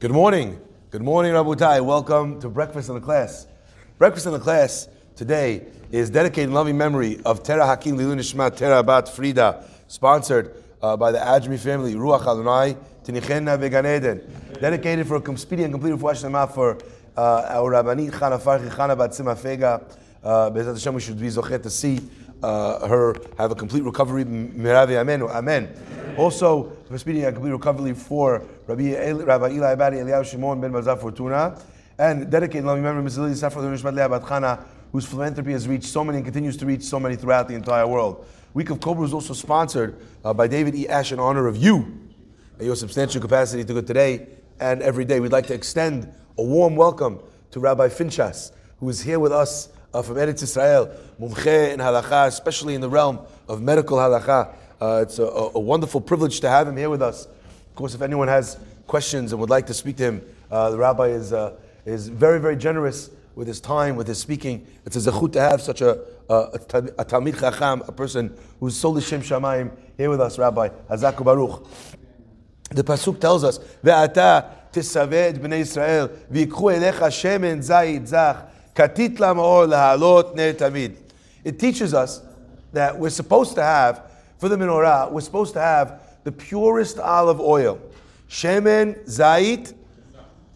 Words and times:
Good 0.00 0.12
morning. 0.12 0.60
Good 0.92 1.02
morning, 1.02 1.32
Rabutai. 1.32 1.84
Welcome 1.84 2.40
to 2.42 2.48
Breakfast 2.48 2.88
in 2.88 2.94
the 2.94 3.00
Class. 3.00 3.48
Breakfast 3.98 4.26
in 4.26 4.32
the 4.32 4.38
Class 4.38 4.86
today 5.16 5.66
is 5.90 6.08
dedicated 6.08 6.50
in 6.50 6.54
loving 6.54 6.78
memory 6.78 7.20
of 7.24 7.42
Tera 7.42 7.66
Hakim 7.66 7.98
Lilu 7.98 8.14
Nishmat 8.14 8.56
Tera 8.56 8.80
Bat 8.84 9.08
Frida, 9.08 9.64
sponsored 9.88 10.54
uh, 10.82 10.96
by 10.96 11.10
the 11.10 11.18
Ajmi 11.18 11.58
family, 11.58 11.96
Ruach 11.96 12.20
Adonai, 12.20 12.76
Tinichenna 13.02 13.58
Vegan 13.58 13.86
Eden. 13.86 14.32
Dedicated 14.60 15.08
for 15.08 15.16
a 15.16 15.36
speedy 15.36 15.64
and 15.64 15.72
complete 15.74 15.94
Refuah 15.94 16.54
for 16.54 16.78
uh, 17.16 17.46
our 17.48 17.72
Rabbanit 17.72 18.12
Chana 18.12 18.40
Farhi 18.40 18.70
Chana 18.70 18.96
Bat 18.96 19.10
Sima 19.10 19.36
Fega. 19.36 19.82
Uh, 20.22 20.48
Bezat 20.50 20.74
Hashem, 20.74 20.94
we 20.94 21.00
should 21.00 21.18
be 21.18 21.26
zochet 21.26 21.60
to 21.60 21.70
see 21.70 21.98
uh, 22.42 22.86
her 22.86 23.14
have 23.36 23.50
a 23.50 23.54
complete 23.54 23.84
recovery. 23.84 24.22
Amen. 24.22 25.22
Amen. 25.22 25.74
Also, 26.16 26.72
for 26.88 26.98
speedy 26.98 27.24
and 27.24 27.34
complete 27.34 27.52
recovery 27.52 27.94
for 27.94 28.44
Rabbi, 28.66 28.94
El, 28.94 29.24
Rabbi 29.24 29.50
Eli 29.50 29.74
Abadi 29.74 30.02
Eliyahu 30.02 30.24
Shimon 30.24 30.60
Ben 30.60 30.72
Mazar 30.72 31.00
Fortuna. 31.00 31.60
And 31.98 32.30
memory 32.30 32.50
of 32.50 33.04
Mrs. 33.04 33.18
Lily 33.18 33.32
Safra 33.32 33.62
Nishmat 33.62 33.94
Leah 33.94 34.08
Bat 34.08 34.22
Chana, 34.22 34.64
whose 34.92 35.04
philanthropy 35.04 35.52
has 35.52 35.66
reached 35.66 35.86
so 35.86 36.04
many 36.04 36.18
and 36.18 36.24
continues 36.24 36.56
to 36.56 36.66
reach 36.66 36.82
so 36.82 37.00
many 37.00 37.16
throughout 37.16 37.48
the 37.48 37.54
entire 37.54 37.86
world. 37.86 38.24
Week 38.54 38.70
of 38.70 38.80
Cobra 38.80 39.04
is 39.04 39.12
also 39.12 39.34
sponsored 39.34 39.98
uh, 40.24 40.32
by 40.32 40.46
David 40.46 40.74
E. 40.74 40.88
Ash 40.88 41.12
in 41.12 41.18
honor 41.18 41.46
of 41.46 41.56
you 41.56 41.76
and 42.56 42.66
your 42.66 42.76
substantial 42.76 43.20
capacity 43.20 43.64
to 43.64 43.74
go 43.74 43.80
today 43.80 44.28
and 44.60 44.80
every 44.82 45.04
day. 45.04 45.20
We'd 45.20 45.32
like 45.32 45.46
to 45.48 45.54
extend 45.54 46.12
a 46.38 46.42
warm 46.42 46.76
welcome 46.76 47.20
to 47.50 47.60
Rabbi 47.60 47.88
Finchas, 47.88 48.52
who 48.80 48.88
is 48.88 49.02
here 49.02 49.18
with 49.18 49.32
us 49.32 49.68
uh, 49.94 50.02
from 50.02 50.16
Eretz 50.16 50.42
Israel, 50.42 50.90
mumche 51.20 51.72
in 51.72 51.80
halacha, 51.80 52.26
especially 52.26 52.74
in 52.74 52.80
the 52.80 52.88
realm 52.88 53.20
of 53.48 53.62
medical 53.62 53.98
halacha. 53.98 54.54
Uh, 54.80 55.00
it's 55.02 55.18
a, 55.18 55.24
a, 55.24 55.58
wonderful 55.58 56.00
privilege 56.00 56.40
to 56.40 56.48
have 56.48 56.68
him 56.68 56.76
here 56.76 56.90
with 56.90 57.02
us. 57.02 57.26
Of 57.26 57.74
course, 57.74 57.94
if 57.94 58.02
anyone 58.02 58.28
has 58.28 58.58
questions 58.86 59.32
and 59.32 59.40
would 59.40 59.50
like 59.50 59.66
to 59.66 59.74
speak 59.74 59.96
to 59.96 60.04
him, 60.04 60.22
uh, 60.50 60.70
the 60.70 60.78
rabbi 60.78 61.08
is, 61.08 61.32
uh, 61.32 61.54
is 61.84 62.08
very, 62.08 62.38
very 62.38 62.56
generous 62.56 63.10
with 63.34 63.48
his 63.48 63.60
time, 63.60 63.96
with 63.96 64.06
his 64.06 64.18
speaking. 64.18 64.66
It's 64.84 64.96
a 64.96 65.10
zechut 65.10 65.32
to 65.32 65.40
have 65.40 65.60
such 65.60 65.80
a, 65.80 66.00
a, 66.28 66.34
a 66.98 67.04
Talmid 67.04 67.40
Chacham, 67.40 67.82
a 67.88 67.92
person 67.92 68.36
who's 68.60 68.76
solely 68.76 69.02
Shem 69.02 69.20
Shamayim, 69.20 69.70
here 69.96 70.10
with 70.10 70.20
us, 70.20 70.38
Rabbi 70.38 70.68
Hazaku 70.90 71.24
Baruch. 71.24 71.66
The 72.70 72.84
Pasuk 72.84 73.20
tells 73.20 73.44
us, 73.44 73.58
Ve'ata 73.82 74.70
tetzaveh 74.72 75.38
b'nei 75.38 75.60
Israel, 75.60 76.08
v'yikchu 76.30 76.76
elecha 76.76 77.08
shemen 77.08 77.58
zayit 77.58 78.06
zach, 78.06 78.48
katit 78.78 79.16
lamaor 79.16 79.66
tamid. 80.56 80.96
It 81.42 81.58
teaches 81.58 81.94
us 81.94 82.22
that 82.72 82.96
we're 82.96 83.10
supposed 83.10 83.56
to 83.56 83.62
have 83.62 84.08
for 84.38 84.48
the 84.48 84.56
menorah, 84.56 85.10
we're 85.10 85.20
supposed 85.20 85.52
to 85.54 85.60
have 85.60 86.00
the 86.22 86.30
purest 86.30 87.00
olive 87.00 87.40
oil. 87.40 87.80
Shemen, 88.28 89.04
zait, 89.06 89.74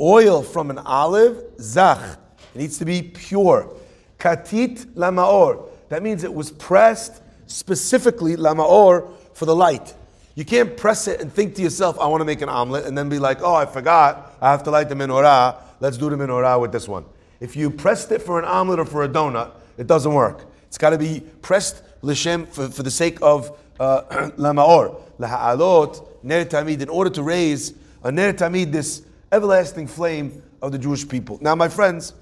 oil 0.01 0.43
from 0.43 0.71
an 0.71 0.79
olive, 0.79 1.43
zach. 1.59 2.19
It 2.55 2.59
needs 2.59 2.79
to 2.79 2.85
be 2.85 3.03
pure. 3.03 3.75
Katit 4.19 4.85
lamaor. 4.95 5.69
That 5.89 6.05
means 6.05 6.23
it 6.23 6.33
was 6.33 6.53
pressed 6.53 7.23
specifically 7.47 8.37
lamaor 8.37 9.11
for 9.35 9.47
the 9.47 9.57
light. 9.57 9.95
You 10.37 10.45
can't 10.45 10.77
press 10.77 11.09
it 11.09 11.21
and 11.21 11.33
think 11.33 11.57
to 11.57 11.63
yourself, 11.63 11.99
I 11.99 12.07
want 12.07 12.21
to 12.21 12.25
make 12.25 12.41
an 12.41 12.49
omelet, 12.49 12.87
and 12.87 12.97
then 12.97 13.09
be 13.09 13.19
like, 13.19 13.43
oh, 13.43 13.55
I 13.55 13.67
forgot, 13.67 14.37
I 14.41 14.51
have 14.51 14.63
to 14.63 14.71
light 14.71 14.89
the 14.89 14.95
menorah. 14.95 15.57
Let's 15.81 15.99
do 15.99 16.09
the 16.09 16.17
menorah 16.17 16.61
with 16.61 16.71
this 16.71 16.87
one. 16.87 17.05
If 17.43 17.57
you 17.57 17.71
pressed 17.71 18.13
it 18.13 18.23
for 18.23 18.39
an 18.39 18.45
omelet 18.45 18.79
or 18.79 18.85
for 18.85 19.03
a 19.03 19.09
donut, 19.09 19.51
it 19.77 19.89
doesn't 19.89 20.15
work. 20.15 20.47
It's 20.69 20.79
got 20.79 20.91
to 20.91 20.99
be 20.99 21.25
pressed 21.43 21.83
l'shem 22.01 22.47
for, 22.47 22.69
for 22.69 22.85
the 22.85 22.91
sake 22.91 23.19
of 23.21 23.59
uh, 23.81 24.03
lamaor, 24.39 25.03
laha'alot, 25.19 26.07
ner 26.23 26.45
tamid, 26.45 26.83
in 26.83 26.89
order 26.89 27.11
to 27.11 27.21
raise 27.25 27.75
a 28.05 28.13
ner 28.13 28.33
tamid, 28.33 28.71
this 28.71 29.03
everlasting 29.33 29.89
flame 29.89 30.41
of 30.63 30.71
the 30.71 30.79
Jewish 30.79 31.09
people. 31.09 31.37
Now, 31.41 31.57
my 31.57 31.69
friends, 31.69 32.13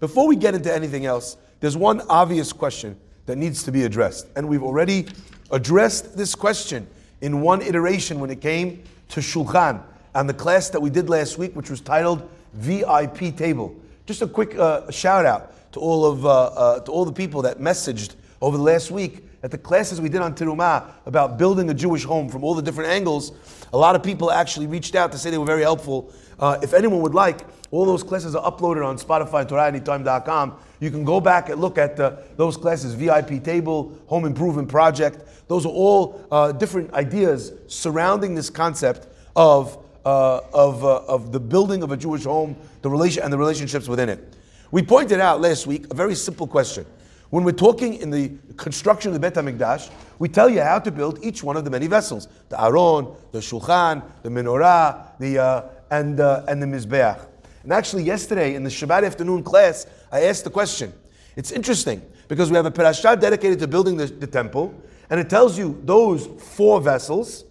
before 0.00 0.26
we 0.26 0.34
get 0.34 0.54
into 0.54 0.72
anything 0.72 1.04
else, 1.04 1.36
there's 1.60 1.76
one 1.76 2.00
obvious 2.08 2.50
question 2.50 2.96
that 3.26 3.36
needs 3.36 3.62
to 3.64 3.72
be 3.72 3.82
addressed. 3.82 4.28
And 4.34 4.48
we've 4.48 4.62
already 4.62 5.08
addressed 5.50 6.16
this 6.16 6.34
question 6.34 6.86
in 7.20 7.42
one 7.42 7.60
iteration 7.60 8.18
when 8.18 8.30
it 8.30 8.40
came 8.40 8.82
to 9.10 9.20
Shulchan 9.20 9.82
and 10.14 10.26
the 10.26 10.32
class 10.32 10.70
that 10.70 10.80
we 10.80 10.88
did 10.88 11.10
last 11.10 11.36
week, 11.36 11.54
which 11.54 11.68
was 11.68 11.82
titled 11.82 12.26
VIP 12.54 13.36
Table. 13.36 13.76
Just 14.10 14.22
a 14.22 14.26
quick 14.26 14.58
uh, 14.58 14.90
shout 14.90 15.24
out 15.24 15.70
to 15.70 15.78
all 15.78 16.04
of 16.04 16.26
uh, 16.26 16.46
uh, 16.46 16.80
to 16.80 16.90
all 16.90 17.04
the 17.04 17.12
people 17.12 17.42
that 17.42 17.60
messaged 17.60 18.16
over 18.40 18.56
the 18.56 18.62
last 18.64 18.90
week 18.90 19.24
at 19.44 19.52
the 19.52 19.56
classes 19.56 20.00
we 20.00 20.08
did 20.08 20.20
on 20.20 20.34
Terumah 20.34 20.94
about 21.06 21.38
building 21.38 21.70
a 21.70 21.74
Jewish 21.74 22.02
home 22.02 22.28
from 22.28 22.42
all 22.42 22.56
the 22.56 22.60
different 22.60 22.90
angles. 22.90 23.30
A 23.72 23.78
lot 23.78 23.94
of 23.94 24.02
people 24.02 24.32
actually 24.32 24.66
reached 24.66 24.96
out 24.96 25.12
to 25.12 25.18
say 25.18 25.30
they 25.30 25.38
were 25.38 25.44
very 25.44 25.62
helpful. 25.62 26.12
Uh, 26.40 26.58
if 26.60 26.74
anyone 26.74 27.02
would 27.02 27.14
like, 27.14 27.46
all 27.70 27.86
those 27.86 28.02
classes 28.02 28.34
are 28.34 28.50
uploaded 28.50 28.84
on 28.84 28.98
Spotify 28.98 29.42
and 29.42 29.84
TorahAnytime.com. 29.84 30.58
You 30.80 30.90
can 30.90 31.04
go 31.04 31.20
back 31.20 31.48
and 31.48 31.60
look 31.60 31.78
at 31.78 32.00
uh, 32.00 32.16
those 32.36 32.56
classes 32.56 32.94
VIP 32.94 33.44
Table, 33.44 33.96
Home 34.08 34.24
Improvement 34.24 34.68
Project. 34.68 35.20
Those 35.46 35.64
are 35.64 35.72
all 35.72 36.26
uh, 36.32 36.50
different 36.50 36.92
ideas 36.94 37.52
surrounding 37.68 38.34
this 38.34 38.50
concept 38.50 39.06
of, 39.36 39.78
uh, 40.04 40.40
of, 40.52 40.84
uh, 40.84 41.02
of 41.06 41.32
the 41.32 41.40
building 41.40 41.82
of 41.82 41.92
a 41.92 41.96
Jewish 41.96 42.24
home 42.24 42.56
the 42.82 42.90
relation, 42.90 43.22
and 43.22 43.32
the 43.32 43.38
relationships 43.38 43.88
within 43.88 44.08
it. 44.08 44.36
We 44.70 44.82
pointed 44.82 45.20
out 45.20 45.40
last 45.40 45.66
week 45.66 45.86
a 45.90 45.94
very 45.94 46.14
simple 46.14 46.46
question. 46.46 46.86
When 47.30 47.44
we're 47.44 47.52
talking 47.52 47.94
in 47.94 48.10
the 48.10 48.32
construction 48.56 49.10
of 49.10 49.14
the 49.14 49.20
Bet 49.20 49.34
HaMikdash, 49.34 49.90
we 50.18 50.28
tell 50.28 50.48
you 50.48 50.62
how 50.62 50.80
to 50.80 50.90
build 50.90 51.18
each 51.22 51.44
one 51.44 51.56
of 51.56 51.64
the 51.64 51.70
many 51.70 51.86
vessels 51.86 52.28
the 52.48 52.60
Aron, 52.60 53.14
the 53.30 53.38
Shulchan, 53.38 54.02
the 54.22 54.28
Menorah, 54.28 55.18
the, 55.18 55.38
uh, 55.38 55.62
and, 55.90 56.18
uh, 56.18 56.44
and 56.48 56.62
the 56.62 56.66
Mizbeach. 56.66 57.26
And 57.62 57.72
actually, 57.72 58.02
yesterday 58.04 58.54
in 58.54 58.64
the 58.64 58.70
Shabbat 58.70 59.04
afternoon 59.04 59.42
class, 59.42 59.86
I 60.10 60.22
asked 60.24 60.44
the 60.44 60.50
question. 60.50 60.92
It's 61.36 61.52
interesting 61.52 62.02
because 62.26 62.50
we 62.50 62.56
have 62.56 62.66
a 62.66 62.70
parasha 62.70 63.16
dedicated 63.16 63.58
to 63.60 63.68
building 63.68 63.96
the, 63.96 64.06
the 64.06 64.26
temple, 64.26 64.74
and 65.08 65.20
it 65.20 65.28
tells 65.28 65.58
you 65.58 65.80
those 65.84 66.26
four 66.26 66.80
vessels, 66.80 67.44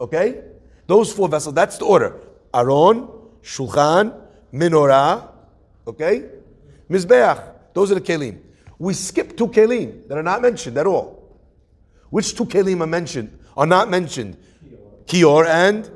okay? 0.00 0.42
Those 0.86 1.12
four 1.12 1.28
vessels, 1.28 1.54
that's 1.54 1.78
the 1.78 1.84
order. 1.84 2.20
Aron, 2.54 3.08
Shulchan, 3.42 4.14
Menorah, 4.52 5.28
okay? 5.86 6.30
Mizbeach, 6.88 7.52
those 7.74 7.90
are 7.90 7.96
the 7.96 8.00
kelim. 8.00 8.38
We 8.78 8.94
skip 8.94 9.36
two 9.36 9.48
kelim 9.48 10.06
that 10.08 10.16
are 10.16 10.22
not 10.22 10.42
mentioned 10.42 10.76
at 10.78 10.86
all. 10.86 11.38
Which 12.10 12.34
two 12.36 12.44
kelim 12.44 12.80
are 12.80 12.86
mentioned? 12.86 13.36
Are 13.56 13.66
not 13.66 13.90
mentioned? 13.90 14.36
Kior 15.06 15.46
and 15.46 15.90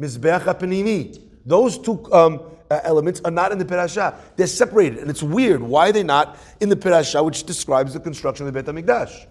Mizbeach 0.00 0.40
HaPanimi. 0.40 1.20
Those 1.44 1.78
two 1.78 2.10
um, 2.12 2.40
uh, 2.70 2.80
elements 2.84 3.20
are 3.24 3.30
not 3.30 3.52
in 3.52 3.58
the 3.58 3.64
Pirasha. 3.64 4.16
They're 4.36 4.46
separated. 4.46 4.98
And 4.98 5.10
it's 5.10 5.22
weird. 5.22 5.60
Why 5.60 5.90
are 5.90 5.92
they 5.92 6.02
not 6.02 6.38
in 6.60 6.68
the 6.68 6.76
Pirasha, 6.76 7.24
which 7.24 7.44
describes 7.44 7.92
the 7.92 8.00
construction 8.00 8.46
of 8.46 8.52
the 8.52 8.62
Beit 8.62 8.72
HaMikdash? 8.72 9.26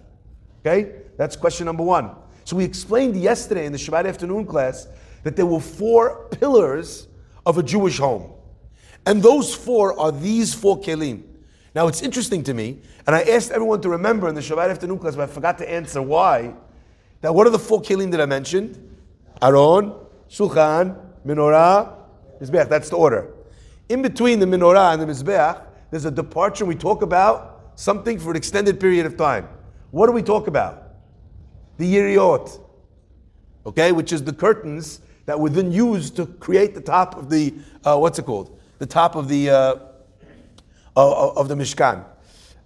Okay? 0.60 1.02
That's 1.16 1.34
question 1.34 1.66
number 1.66 1.82
one. 1.82 2.10
So 2.44 2.56
we 2.56 2.64
explained 2.64 3.16
yesterday 3.16 3.66
in 3.66 3.72
the 3.72 3.78
Shabbat 3.78 4.06
afternoon 4.06 4.46
class 4.46 4.88
that 5.22 5.36
there 5.36 5.46
were 5.46 5.60
four 5.60 6.28
pillars 6.30 7.06
of 7.46 7.58
a 7.58 7.62
Jewish 7.62 7.98
home. 7.98 8.32
And 9.06 9.22
those 9.22 9.54
four 9.54 9.98
are 9.98 10.12
these 10.12 10.54
four 10.54 10.80
kelim. 10.80 11.22
Now 11.74 11.88
it's 11.88 12.02
interesting 12.02 12.42
to 12.44 12.54
me, 12.54 12.78
and 13.06 13.16
I 13.16 13.22
asked 13.22 13.50
everyone 13.50 13.80
to 13.82 13.88
remember 13.88 14.28
in 14.28 14.34
the 14.34 14.40
Shabbat 14.40 14.70
afternoon 14.70 14.98
class, 14.98 15.16
but 15.16 15.28
I 15.28 15.32
forgot 15.32 15.58
to 15.58 15.70
answer 15.70 16.02
why. 16.02 16.54
That 17.22 17.34
what 17.34 17.46
are 17.46 17.50
the 17.50 17.58
four 17.58 17.80
kelim 17.80 18.10
that 18.10 18.20
I 18.20 18.26
mentioned? 18.26 18.96
Aron, 19.40 19.94
Shulchan, 20.28 21.00
Menorah, 21.26 21.94
Mizbeach. 22.40 22.68
That's 22.68 22.90
the 22.90 22.96
order. 22.96 23.32
In 23.88 24.02
between 24.02 24.38
the 24.38 24.46
Menorah 24.46 24.92
and 24.92 25.02
the 25.02 25.06
Mizbeach, 25.06 25.62
there's 25.90 26.04
a 26.04 26.10
departure. 26.10 26.64
We 26.64 26.74
talk 26.74 27.02
about 27.02 27.72
something 27.74 28.18
for 28.18 28.30
an 28.30 28.36
extended 28.36 28.78
period 28.78 29.06
of 29.06 29.16
time. 29.16 29.48
What 29.90 30.06
do 30.06 30.12
we 30.12 30.22
talk 30.22 30.46
about? 30.46 30.91
The 31.82 31.96
Yiriot, 31.96 32.60
okay, 33.66 33.90
which 33.90 34.12
is 34.12 34.22
the 34.22 34.32
curtains 34.32 35.00
that 35.26 35.40
were 35.40 35.50
then 35.50 35.72
used 35.72 36.14
to 36.14 36.26
create 36.26 36.76
the 36.76 36.80
top 36.80 37.16
of 37.16 37.28
the, 37.28 37.52
uh, 37.84 37.98
what's 37.98 38.20
it 38.20 38.24
called? 38.24 38.56
The 38.78 38.86
top 38.86 39.16
of 39.16 39.26
the, 39.26 39.50
uh, 39.50 39.74
of 40.94 41.48
the 41.48 41.56
Mishkan. 41.56 42.04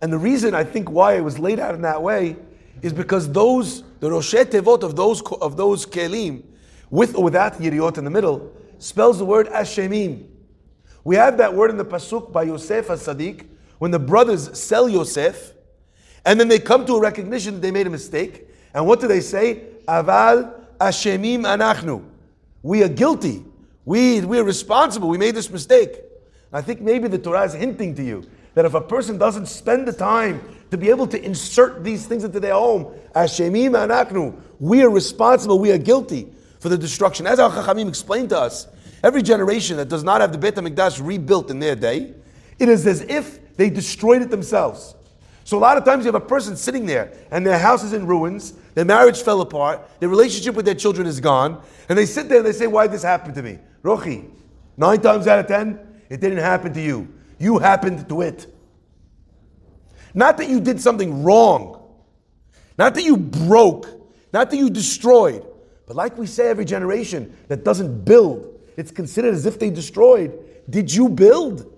And 0.02 0.12
the 0.12 0.19
reason 0.19 0.55
I 0.55 0.64
think 0.64 0.90
why 0.90 1.14
it 1.14 1.23
was 1.23 1.38
laid 1.38 1.58
out 1.58 1.75
in 1.75 1.81
that 1.81 2.02
way 2.02 2.37
is 2.82 2.93
because 2.93 3.32
those, 3.32 3.85
the 4.00 4.11
Roshet 4.11 4.50
Tevot 4.50 4.82
of 4.82 4.96
those, 4.96 5.23
of 5.40 5.56
those 5.56 5.87
Kelim, 5.87 6.43
with 6.90 7.17
or 7.17 7.25
without 7.25 7.55
Yiriot 7.55 7.96
in 7.96 8.05
the 8.05 8.11
middle, 8.11 8.52
spells 8.76 9.17
the 9.17 9.25
word 9.25 9.46
Ashemim. 9.46 10.26
We 11.05 11.17
have 11.17 11.38
that 11.38 11.55
word 11.55 11.70
in 11.70 11.79
the 11.79 11.87
Pasuk 11.87 12.32
by 12.32 12.43
Yosef 12.43 12.90
as 12.90 13.06
Sadiq, 13.06 13.46
when 13.79 13.93
the 13.93 13.99
brothers 13.99 14.61
sell 14.61 14.90
Yosef, 14.90 15.55
and 16.26 16.38
then 16.38 16.49
they 16.49 16.58
come 16.58 16.85
to 16.85 16.96
a 16.96 17.00
recognition 17.00 17.55
that 17.55 17.61
they 17.61 17.70
made 17.70 17.87
a 17.87 17.90
mistake. 17.90 18.43
And 18.76 18.87
what 18.87 19.00
do 19.00 19.08
they 19.08 19.23
say? 19.23 19.62
Aval 19.88 20.52
Ashemim 20.78 21.44
Anachnu. 21.44 22.05
We 22.62 22.82
are 22.82 22.88
guilty. 22.88 23.43
We, 23.87 24.20
we 24.20 24.38
are 24.38 24.44
responsible. 24.44 25.08
We 25.08 25.17
made 25.17 25.34
this 25.34 25.49
mistake. 25.49 25.96
I 26.52 26.61
think 26.61 26.82
maybe 26.82 27.08
the 27.08 27.19
Torah 27.19 27.44
is 27.44 27.55
hinting 27.55 27.94
to 27.94 28.05
you 28.05 28.28
that 28.52 28.67
if 28.67 28.75
a 28.75 28.81
person 28.82 29.17
doesn't 29.17 29.46
spend 29.46 29.88
the 29.88 29.94
time 29.94 30.43
to 30.70 30.76
be 30.76 30.90
able 30.90 31.06
to 31.06 31.25
insert 31.25 31.84
these 31.84 32.06
things 32.06 32.23
into 32.23 32.38
their 32.38 32.52
home, 32.52 32.94
Ashemim 33.14 33.70
anachnu, 33.70 34.38
we 34.61 34.82
are 34.82 34.90
responsible, 34.90 35.58
we 35.58 35.73
are 35.73 35.78
guilty 35.78 36.28
for 36.61 36.69
the 36.69 36.76
destruction. 36.76 37.26
As 37.26 37.40
Al 37.40 37.50
Chachamim 37.50 37.88
explained 37.88 38.28
to 38.31 38.38
us, 38.38 38.67
every 39.02 39.23
generation 39.23 39.78
that 39.78 39.88
does 39.88 40.05
not 40.05 40.20
have 40.20 40.32
the 40.32 40.38
Beit 40.38 40.55
HaMikdash 40.55 41.00
rebuilt 41.02 41.50
in 41.50 41.61
their 41.61 41.76
day, 41.76 42.12
it 42.58 42.69
is 42.69 42.87
as 42.87 43.00
if 43.00 43.56
they 43.56 43.70
destroyed 43.70 44.20
it 44.20 44.31
themselves. 44.31 44.94
So 45.46 45.56
a 45.56 45.60
lot 45.60 45.76
of 45.76 45.84
times 45.84 46.04
you 46.04 46.08
have 46.08 46.20
a 46.20 46.26
person 46.26 46.56
sitting 46.56 46.87
there 46.87 47.12
and 47.31 47.46
their 47.46 47.56
house 47.56 47.84
is 47.84 47.93
in 47.93 48.04
ruins, 48.04 48.54
their 48.75 48.84
marriage 48.84 49.22
fell 49.22 49.40
apart, 49.43 49.81
their 50.00 50.08
relationship 50.08 50.56
with 50.56 50.64
their 50.64 50.75
children 50.75 51.06
is 51.06 51.20
gone, 51.20 51.62
and 51.88 51.96
they 51.96 52.04
sit 52.04 52.28
there 52.28 52.38
and 52.38 52.46
they 52.46 52.52
say, 52.52 52.66
Why 52.66 52.88
did 52.88 52.94
this 52.94 53.04
happen 53.04 53.32
to 53.32 53.43
me? 53.44 53.60
Rochi, 53.84 54.28
nine 54.76 55.00
times 55.00 55.28
out 55.28 55.38
of 55.38 55.46
ten, 55.46 55.78
it 56.10 56.20
didn't 56.20 56.38
happen 56.38 56.72
to 56.72 56.82
you. 56.82 57.14
You 57.38 57.58
happened 57.58 58.08
to 58.08 58.22
it. 58.22 58.52
Not 60.14 60.37
that 60.38 60.48
you 60.48 60.60
did 60.60 60.81
something 60.81 61.22
wrong, 61.22 61.81
not 62.76 62.96
that 62.96 63.04
you 63.04 63.16
broke, 63.16 63.87
not 64.32 64.50
that 64.50 64.56
you 64.56 64.69
destroyed, 64.69 65.46
but 65.87 65.94
like 65.94 66.19
we 66.19 66.26
say 66.26 66.49
every 66.49 66.64
generation 66.64 67.37
that 67.46 67.62
doesn't 67.62 68.04
build, 68.04 68.58
it's 68.76 68.90
considered 68.90 69.32
as 69.32 69.46
if 69.46 69.60
they 69.60 69.70
destroyed. 69.70 70.37
Did 70.69 70.92
you 70.92 71.08
build? 71.08 71.72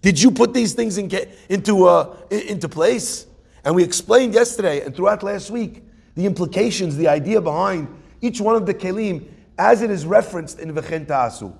Did 0.00 0.20
you 0.20 0.30
put 0.30 0.54
these 0.54 0.74
things 0.74 0.98
in, 0.98 1.10
into, 1.48 1.86
uh, 1.86 2.14
into 2.30 2.68
place? 2.68 3.26
And 3.64 3.74
we 3.74 3.82
explained 3.82 4.34
yesterday 4.34 4.84
and 4.84 4.94
throughout 4.94 5.22
last 5.22 5.50
week 5.50 5.82
the 6.14 6.24
implications, 6.24 6.96
the 6.96 7.08
idea 7.08 7.40
behind 7.40 7.88
each 8.20 8.40
one 8.40 8.56
of 8.56 8.66
the 8.66 8.74
kelim 8.74 9.26
as 9.58 9.82
it 9.82 9.90
is 9.90 10.06
referenced 10.06 10.60
in 10.60 10.72
V'chen 10.72 11.06
Ta'asu. 11.06 11.52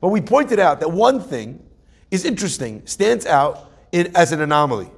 But 0.00 0.08
we 0.08 0.20
pointed 0.20 0.58
out 0.58 0.80
that 0.80 0.90
one 0.90 1.20
thing 1.20 1.64
is 2.10 2.24
interesting, 2.24 2.82
stands 2.84 3.26
out 3.26 3.70
in, 3.92 4.14
as 4.16 4.32
an 4.32 4.40
anomaly. 4.40 4.90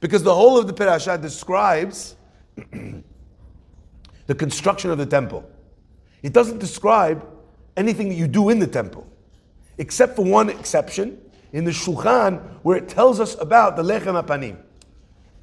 Because 0.00 0.22
the 0.22 0.34
whole 0.34 0.58
of 0.58 0.66
the 0.66 0.72
Perashah 0.72 1.20
describes 1.20 2.16
the 4.26 4.34
construction 4.34 4.90
of 4.90 4.98
the 4.98 5.06
temple. 5.06 5.48
It 6.22 6.32
doesn't 6.32 6.58
describe 6.58 7.26
anything 7.76 8.08
that 8.10 8.16
you 8.16 8.28
do 8.28 8.50
in 8.50 8.58
the 8.58 8.66
temple, 8.66 9.06
except 9.78 10.16
for 10.16 10.24
one 10.24 10.50
exception 10.50 11.18
in 11.52 11.64
the 11.64 11.70
Shulchan 11.70 12.40
where 12.62 12.76
it 12.76 12.88
tells 12.88 13.20
us 13.20 13.36
about 13.40 13.76
the 13.76 13.82
Lechem 13.82 14.20
Apanim. 14.20 14.56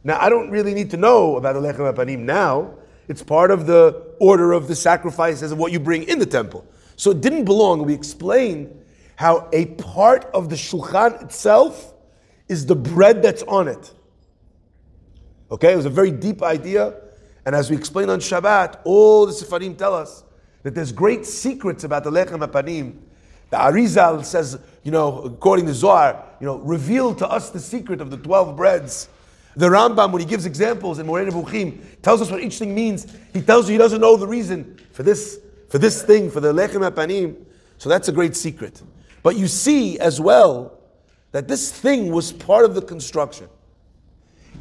Now, 0.03 0.17
I 0.19 0.29
don't 0.29 0.49
really 0.49 0.73
need 0.73 0.91
to 0.91 0.97
know 0.97 1.37
about 1.37 1.53
the 1.53 1.61
Lechem 1.61 1.93
Apanim 1.93 2.19
now. 2.19 2.73
It's 3.07 3.23
part 3.23 3.51
of 3.51 3.65
the 3.65 4.13
order 4.19 4.53
of 4.53 4.67
the 4.67 4.75
sacrifices 4.75 5.51
of 5.51 5.57
what 5.57 5.71
you 5.71 5.79
bring 5.79 6.03
in 6.03 6.19
the 6.19 6.25
temple. 6.25 6.65
So 6.95 7.11
it 7.11 7.21
didn't 7.21 7.45
belong. 7.45 7.85
We 7.85 7.93
explained 7.93 8.75
how 9.15 9.49
a 9.51 9.65
part 9.65 10.25
of 10.33 10.49
the 10.49 10.55
Shulchan 10.55 11.23
itself 11.23 11.93
is 12.47 12.65
the 12.65 12.75
bread 12.75 13.21
that's 13.21 13.43
on 13.43 13.67
it. 13.67 13.93
Okay, 15.51 15.73
it 15.73 15.75
was 15.75 15.85
a 15.85 15.89
very 15.89 16.11
deep 16.11 16.43
idea. 16.43 16.95
And 17.45 17.55
as 17.55 17.69
we 17.69 17.75
explained 17.75 18.11
on 18.11 18.19
Shabbat, 18.19 18.81
all 18.83 19.25
the 19.25 19.31
Sefarim 19.31 19.77
tell 19.77 19.93
us 19.93 20.23
that 20.63 20.75
there's 20.75 20.91
great 20.91 21.25
secrets 21.25 21.83
about 21.83 22.03
the 22.03 22.11
Lechem 22.11 22.45
Apanim. 22.45 22.97
The 23.49 23.57
Arizal 23.57 24.23
says, 24.23 24.59
you 24.83 24.91
know, 24.91 25.21
according 25.21 25.65
to 25.67 25.73
Zohar, 25.73 26.23
you 26.39 26.45
know, 26.45 26.57
reveal 26.57 27.15
to 27.15 27.27
us 27.27 27.49
the 27.49 27.59
secret 27.59 28.01
of 28.01 28.11
the 28.11 28.17
12 28.17 28.55
breads. 28.55 29.09
The 29.55 29.67
Rambam, 29.67 30.11
when 30.11 30.21
he 30.21 30.27
gives 30.27 30.45
examples 30.45 30.99
in 30.99 31.07
Moreh 31.07 31.25
Nevuchim, 31.25 31.81
tells 32.01 32.21
us 32.21 32.31
what 32.31 32.41
each 32.41 32.59
thing 32.59 32.73
means. 32.73 33.07
He 33.33 33.41
tells 33.41 33.67
you 33.67 33.73
he 33.73 33.77
doesn't 33.77 33.99
know 33.99 34.15
the 34.15 34.27
reason 34.27 34.79
for 34.91 35.03
this, 35.03 35.39
for 35.69 35.79
this 35.79 36.03
thing, 36.03 36.29
for 36.29 36.39
the 36.39 36.53
Lechem 36.53 36.87
Apanim. 36.89 37.35
So 37.77 37.89
that's 37.89 38.07
a 38.07 38.11
great 38.11 38.35
secret. 38.35 38.81
But 39.23 39.35
you 39.35 39.47
see 39.47 39.99
as 39.99 40.21
well 40.21 40.79
that 41.31 41.47
this 41.47 41.71
thing 41.71 42.11
was 42.11 42.31
part 42.31 42.65
of 42.65 42.75
the 42.75 42.81
construction. 42.81 43.47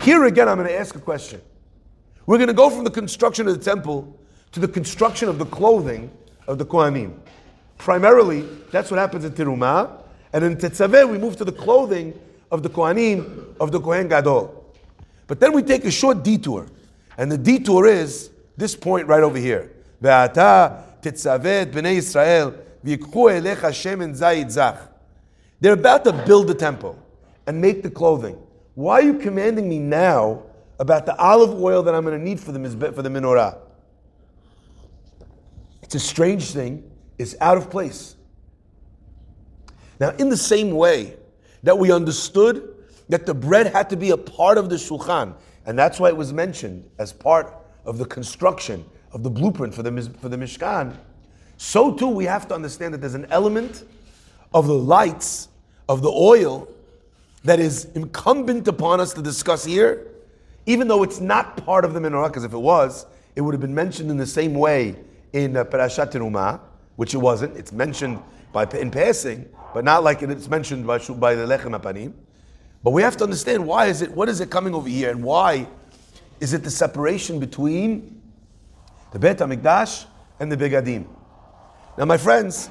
Here 0.02 0.24
again, 0.24 0.48
I'm 0.48 0.56
going 0.56 0.68
to 0.68 0.78
ask 0.78 0.94
a 0.94 1.00
question. 1.00 1.40
We're 2.26 2.38
going 2.38 2.48
to 2.48 2.54
go 2.54 2.70
from 2.70 2.84
the 2.84 2.90
construction 2.90 3.48
of 3.48 3.58
the 3.58 3.64
temple 3.64 4.18
to 4.52 4.60
the 4.60 4.68
construction 4.68 5.28
of 5.28 5.38
the 5.38 5.46
clothing 5.46 6.10
of 6.46 6.58
the 6.58 6.66
Kohanim. 6.66 7.18
Primarily, 7.78 8.42
that's 8.70 8.90
what 8.90 8.98
happens 8.98 9.24
in 9.24 9.32
Terumah. 9.32 10.02
And 10.32 10.44
in 10.44 10.56
Tetzaveh, 10.56 11.08
we 11.10 11.16
move 11.16 11.36
to 11.36 11.44
the 11.44 11.52
clothing 11.52 12.18
of 12.50 12.62
the 12.62 12.68
Kohanim, 12.68 13.56
of 13.58 13.72
the 13.72 13.80
Kohen 13.80 14.08
Gadol. 14.08 14.54
But 15.26 15.40
then 15.40 15.52
we 15.52 15.62
take 15.62 15.84
a 15.84 15.90
short 15.90 16.22
detour. 16.22 16.66
And 17.16 17.30
the 17.30 17.38
detour 17.38 17.86
is 17.86 18.30
this 18.56 18.74
point 18.74 19.06
right 19.06 19.22
over 19.22 19.38
here. 19.38 19.72
Ve'ata 20.02 20.82
tetzaveh 21.02 21.66
b'nei 21.66 21.98
Yisrael 21.98 22.58
v'yikchu 22.84 23.40
elecha 23.40 23.70
shemen 23.70 24.16
zayit 24.16 24.50
zach. 24.50 24.80
They're 25.60 25.74
about 25.74 26.04
to 26.04 26.12
build 26.12 26.48
the 26.48 26.54
temple 26.54 26.98
and 27.46 27.60
make 27.60 27.82
the 27.82 27.90
clothing. 27.90 28.38
Why 28.74 29.00
are 29.00 29.02
you 29.02 29.14
commanding 29.14 29.68
me 29.68 29.78
now 29.78 30.44
about 30.78 31.04
the 31.04 31.16
olive 31.16 31.60
oil 31.60 31.82
that 31.82 31.94
I'm 31.94 32.04
going 32.04 32.16
to 32.16 32.24
need 32.24 32.38
for 32.38 32.52
the, 32.52 32.92
for 32.92 33.02
the 33.02 33.08
menorah? 33.08 33.58
It's 35.82 35.96
a 35.96 36.00
strange 36.00 36.52
thing. 36.52 36.87
It's 37.18 37.34
out 37.40 37.56
of 37.58 37.70
place. 37.70 38.16
Now, 40.00 40.10
in 40.10 40.28
the 40.28 40.36
same 40.36 40.70
way 40.70 41.16
that 41.62 41.76
we 41.76 41.90
understood 41.90 42.74
that 43.08 43.26
the 43.26 43.34
bread 43.34 43.72
had 43.72 43.90
to 43.90 43.96
be 43.96 44.10
a 44.10 44.16
part 44.16 44.58
of 44.58 44.70
the 44.70 44.76
shulchan, 44.76 45.34
and 45.66 45.78
that's 45.78 45.98
why 45.98 46.08
it 46.08 46.16
was 46.16 46.32
mentioned 46.32 46.88
as 46.98 47.12
part 47.12 47.54
of 47.84 47.98
the 47.98 48.04
construction 48.04 48.84
of 49.12 49.22
the 49.22 49.30
blueprint 49.30 49.74
for 49.74 49.82
the, 49.82 50.02
for 50.20 50.28
the 50.28 50.36
Mishkan, 50.36 50.96
so 51.56 51.92
too 51.92 52.08
we 52.08 52.24
have 52.24 52.46
to 52.48 52.54
understand 52.54 52.94
that 52.94 52.98
there's 52.98 53.14
an 53.14 53.26
element 53.30 53.84
of 54.54 54.66
the 54.66 54.74
lights, 54.74 55.48
of 55.88 56.02
the 56.02 56.10
oil, 56.10 56.68
that 57.44 57.58
is 57.58 57.86
incumbent 57.94 58.68
upon 58.68 59.00
us 59.00 59.12
to 59.14 59.22
discuss 59.22 59.64
here, 59.64 60.06
even 60.66 60.86
though 60.86 61.02
it's 61.02 61.20
not 61.20 61.56
part 61.64 61.84
of 61.84 61.94
the 61.94 62.00
menorah, 62.00 62.28
because 62.28 62.44
if 62.44 62.52
it 62.52 62.58
was, 62.58 63.06
it 63.34 63.40
would 63.40 63.54
have 63.54 63.60
been 63.60 63.74
mentioned 63.74 64.10
in 64.10 64.16
the 64.16 64.26
same 64.26 64.54
way 64.54 64.96
in 65.32 65.56
uh, 65.56 65.64
Parashat 65.64 66.12
Terumah, 66.12 66.60
which 66.98 67.14
it 67.14 67.18
wasn't. 67.18 67.56
It's 67.56 67.70
mentioned 67.70 68.20
by 68.52 68.64
in 68.72 68.90
passing, 68.90 69.48
but 69.72 69.84
not 69.84 70.02
like 70.02 70.20
it's 70.20 70.48
mentioned 70.48 70.84
by, 70.84 70.98
by 70.98 71.36
the 71.36 71.46
Lechem 71.46 71.80
Apanim. 71.80 72.12
But 72.82 72.90
we 72.90 73.02
have 73.02 73.16
to 73.18 73.24
understand 73.24 73.64
why 73.64 73.86
is 73.86 74.02
it, 74.02 74.10
what 74.10 74.28
is 74.28 74.40
it 74.40 74.50
coming 74.50 74.74
over 74.74 74.88
here, 74.88 75.10
and 75.10 75.22
why 75.22 75.68
is 76.40 76.54
it 76.54 76.64
the 76.64 76.70
separation 76.72 77.38
between 77.38 78.20
the 79.12 79.18
Beit 79.20 79.38
HaMikdash 79.38 80.06
and 80.40 80.50
the 80.50 80.56
Begadim? 80.56 81.06
Now, 81.96 82.04
my 82.04 82.16
friends, 82.16 82.68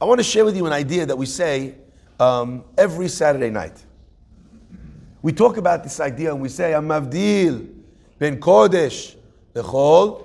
I 0.00 0.06
want 0.06 0.18
to 0.18 0.24
share 0.24 0.46
with 0.46 0.56
you 0.56 0.64
an 0.64 0.72
idea 0.72 1.04
that 1.04 1.18
we 1.18 1.26
say 1.26 1.74
um, 2.18 2.64
every 2.78 3.08
Saturday 3.08 3.50
night. 3.50 3.84
We 5.20 5.32
talk 5.34 5.58
about 5.58 5.82
this 5.82 6.00
idea 6.00 6.32
and 6.32 6.40
we 6.40 6.48
say, 6.48 6.72
Amavdil 6.72 7.68
ben 8.18 8.40
Kodesh 8.40 9.14
lechol 9.54 10.24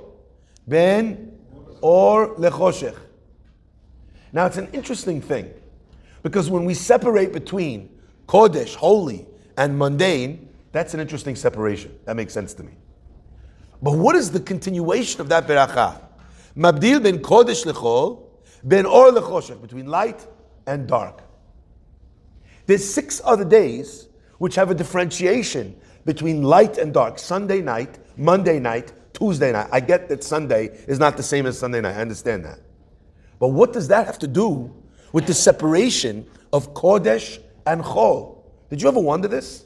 ben 0.66 1.38
or 1.81 2.36
lechoshech. 2.36 2.96
Now 4.34 4.48
it's 4.48 4.58
an 4.58 4.68
interesting 4.74 5.22
thing 5.22 5.54
because 6.24 6.50
when 6.50 6.66
we 6.66 6.74
separate 6.74 7.32
between 7.32 7.90
Kodesh, 8.28 8.75
holy, 8.75 9.28
and 9.58 9.78
mundane, 9.78 10.50
that's 10.72 10.96
an 10.96 11.00
interesting 11.00 11.36
separation. 11.36 11.98
That 12.06 12.16
makes 12.16 12.34
sense 12.34 12.54
to 12.56 12.63
me. 12.63 12.74
But 13.82 13.92
what 13.92 14.16
is 14.16 14.32
the 14.32 14.40
continuation 14.40 15.22
of 15.22 15.30
that 15.30 15.46
beracha? 15.46 16.02
Mabdil 16.58 17.04
ben 17.04 17.20
Kodesh 17.20 17.66
lechol, 17.66 18.24
ben 18.63 18.86
or 18.86 19.12
lechoshech, 19.12 19.62
between 19.62 19.86
light 19.86 20.25
and 20.66 20.88
dark. 20.88 21.22
There's 22.66 22.92
six 22.92 23.22
other 23.24 23.46
days 23.46 24.08
which 24.40 24.56
have 24.56 24.72
a 24.72 24.74
differentiation 24.74 25.80
between 26.06 26.42
light 26.42 26.78
and 26.78 26.94
dark. 26.94 27.20
Sunday 27.20 27.62
night, 27.62 28.00
Monday 28.18 28.60
night, 28.60 28.94
Tuesday 29.13 29.52
night. 29.52 29.68
I 29.72 29.80
get 29.80 30.10
that 30.10 30.24
Sunday 30.24 30.66
is 30.88 30.98
not 30.98 31.18
the 31.18 31.24
same 31.24 31.46
as 31.46 31.60
Sunday 31.60 31.82
night. 31.82 31.96
I 31.96 32.02
understand 32.02 32.46
that. 32.46 32.60
But 33.44 33.50
what 33.50 33.74
does 33.74 33.90
that 33.90 34.06
have 34.06 34.20
to 34.20 34.28
do 34.30 34.74
with 35.12 35.28
the 35.28 35.34
separation 35.34 36.26
of 36.54 36.74
Kodesh 36.74 37.40
and 37.68 37.84
Chol? 37.84 38.38
Did 38.70 38.82
you 38.82 38.88
ever 38.88 39.02
wonder 39.02 39.28
this? 39.28 39.66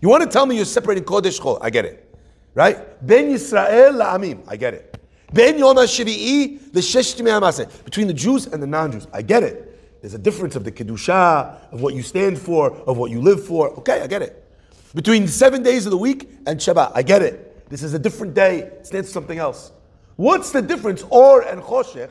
You 0.00 0.08
want 0.08 0.22
to 0.22 0.28
tell 0.28 0.46
me 0.46 0.54
you're 0.54 0.64
separating 0.64 1.02
Kodesh 1.02 1.40
Chol? 1.40 1.58
I 1.60 1.70
get 1.70 1.84
it. 1.84 2.16
Right? 2.54 3.04
Ben 3.04 3.32
Yisrael 3.32 4.00
la'amim. 4.00 4.44
I 4.46 4.54
get 4.54 4.74
it. 4.74 4.96
Ben 5.32 5.58
Yom 5.58 5.76
HaShivi'i 5.76 6.72
l'shesh 6.72 7.84
Between 7.84 8.06
the 8.06 8.14
Jews 8.14 8.46
and 8.46 8.62
the 8.62 8.66
non-Jews. 8.68 9.08
I 9.12 9.22
get 9.22 9.42
it. 9.42 10.00
There's 10.02 10.14
a 10.14 10.18
difference 10.18 10.54
of 10.54 10.62
the 10.62 10.70
Kedusha, 10.70 11.72
of 11.72 11.80
what 11.80 11.94
you 11.94 12.04
stand 12.04 12.38
for, 12.38 12.70
of 12.70 12.96
what 12.96 13.10
you 13.10 13.20
live 13.20 13.44
for. 13.44 13.70
Okay, 13.80 14.00
I 14.02 14.06
get 14.06 14.22
it. 14.22 14.48
Between 14.94 15.26
seven 15.26 15.64
days 15.64 15.84
of 15.84 15.90
the 15.90 15.98
week 15.98 16.30
and 16.46 16.60
Shabbat. 16.60 16.92
I 16.94 17.02
get 17.02 17.22
it. 17.22 17.68
This 17.68 17.82
is 17.82 17.92
a 17.92 17.98
different 17.98 18.34
day. 18.34 18.58
It 18.60 18.86
stands 18.86 19.08
for 19.08 19.14
something 19.14 19.38
else. 19.38 19.72
What's 20.16 20.50
the 20.52 20.62
difference, 20.62 21.04
or 21.10 21.42
and 21.42 21.62
choshech, 21.62 22.10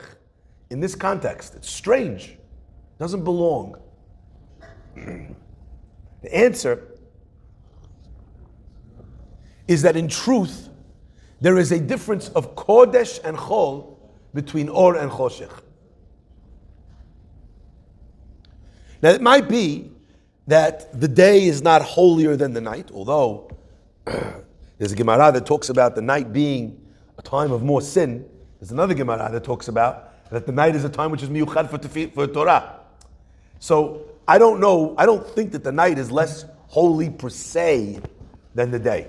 in 0.70 0.80
this 0.80 0.94
context? 0.94 1.54
It's 1.54 1.70
strange. 1.70 2.30
It 2.30 2.98
doesn't 2.98 3.24
belong. 3.24 3.76
the 4.94 6.34
answer 6.36 6.88
is 9.68 9.82
that 9.82 9.96
in 9.96 10.08
truth, 10.08 10.68
there 11.40 11.58
is 11.58 11.72
a 11.72 11.80
difference 11.80 12.28
of 12.30 12.54
kodesh 12.54 13.22
and 13.24 13.36
chol 13.36 13.96
between 14.34 14.68
or 14.68 14.96
and 14.96 15.10
choshech. 15.10 15.52
Now, 19.02 19.10
it 19.10 19.20
might 19.20 19.48
be 19.48 19.90
that 20.46 21.00
the 21.00 21.08
day 21.08 21.44
is 21.44 21.62
not 21.62 21.82
holier 21.82 22.36
than 22.36 22.52
the 22.52 22.60
night, 22.60 22.90
although 22.92 23.50
there's 24.04 24.92
a 24.92 24.96
Gemara 24.96 25.32
that 25.32 25.46
talks 25.46 25.68
about 25.68 25.94
the 25.94 26.02
night 26.02 26.32
being 26.32 26.81
a 27.18 27.22
time 27.22 27.52
of 27.52 27.62
more 27.62 27.80
sin. 27.80 28.28
There's 28.58 28.72
another 28.72 28.94
Gemara 28.94 29.28
that 29.32 29.44
talks 29.44 29.68
about 29.68 30.30
that 30.30 30.46
the 30.46 30.52
night 30.52 30.74
is 30.74 30.84
a 30.84 30.88
time 30.88 31.10
which 31.10 31.22
is 31.22 31.28
miyuchad 31.28 31.68
for, 31.68 31.78
tefi- 31.78 32.12
for 32.14 32.26
Torah. 32.26 32.80
So 33.58 34.06
I 34.26 34.38
don't 34.38 34.60
know, 34.60 34.94
I 34.96 35.06
don't 35.06 35.26
think 35.26 35.52
that 35.52 35.64
the 35.64 35.72
night 35.72 35.98
is 35.98 36.10
less 36.10 36.44
holy 36.68 37.10
per 37.10 37.28
se 37.28 38.00
than 38.54 38.70
the 38.70 38.78
day. 38.78 39.08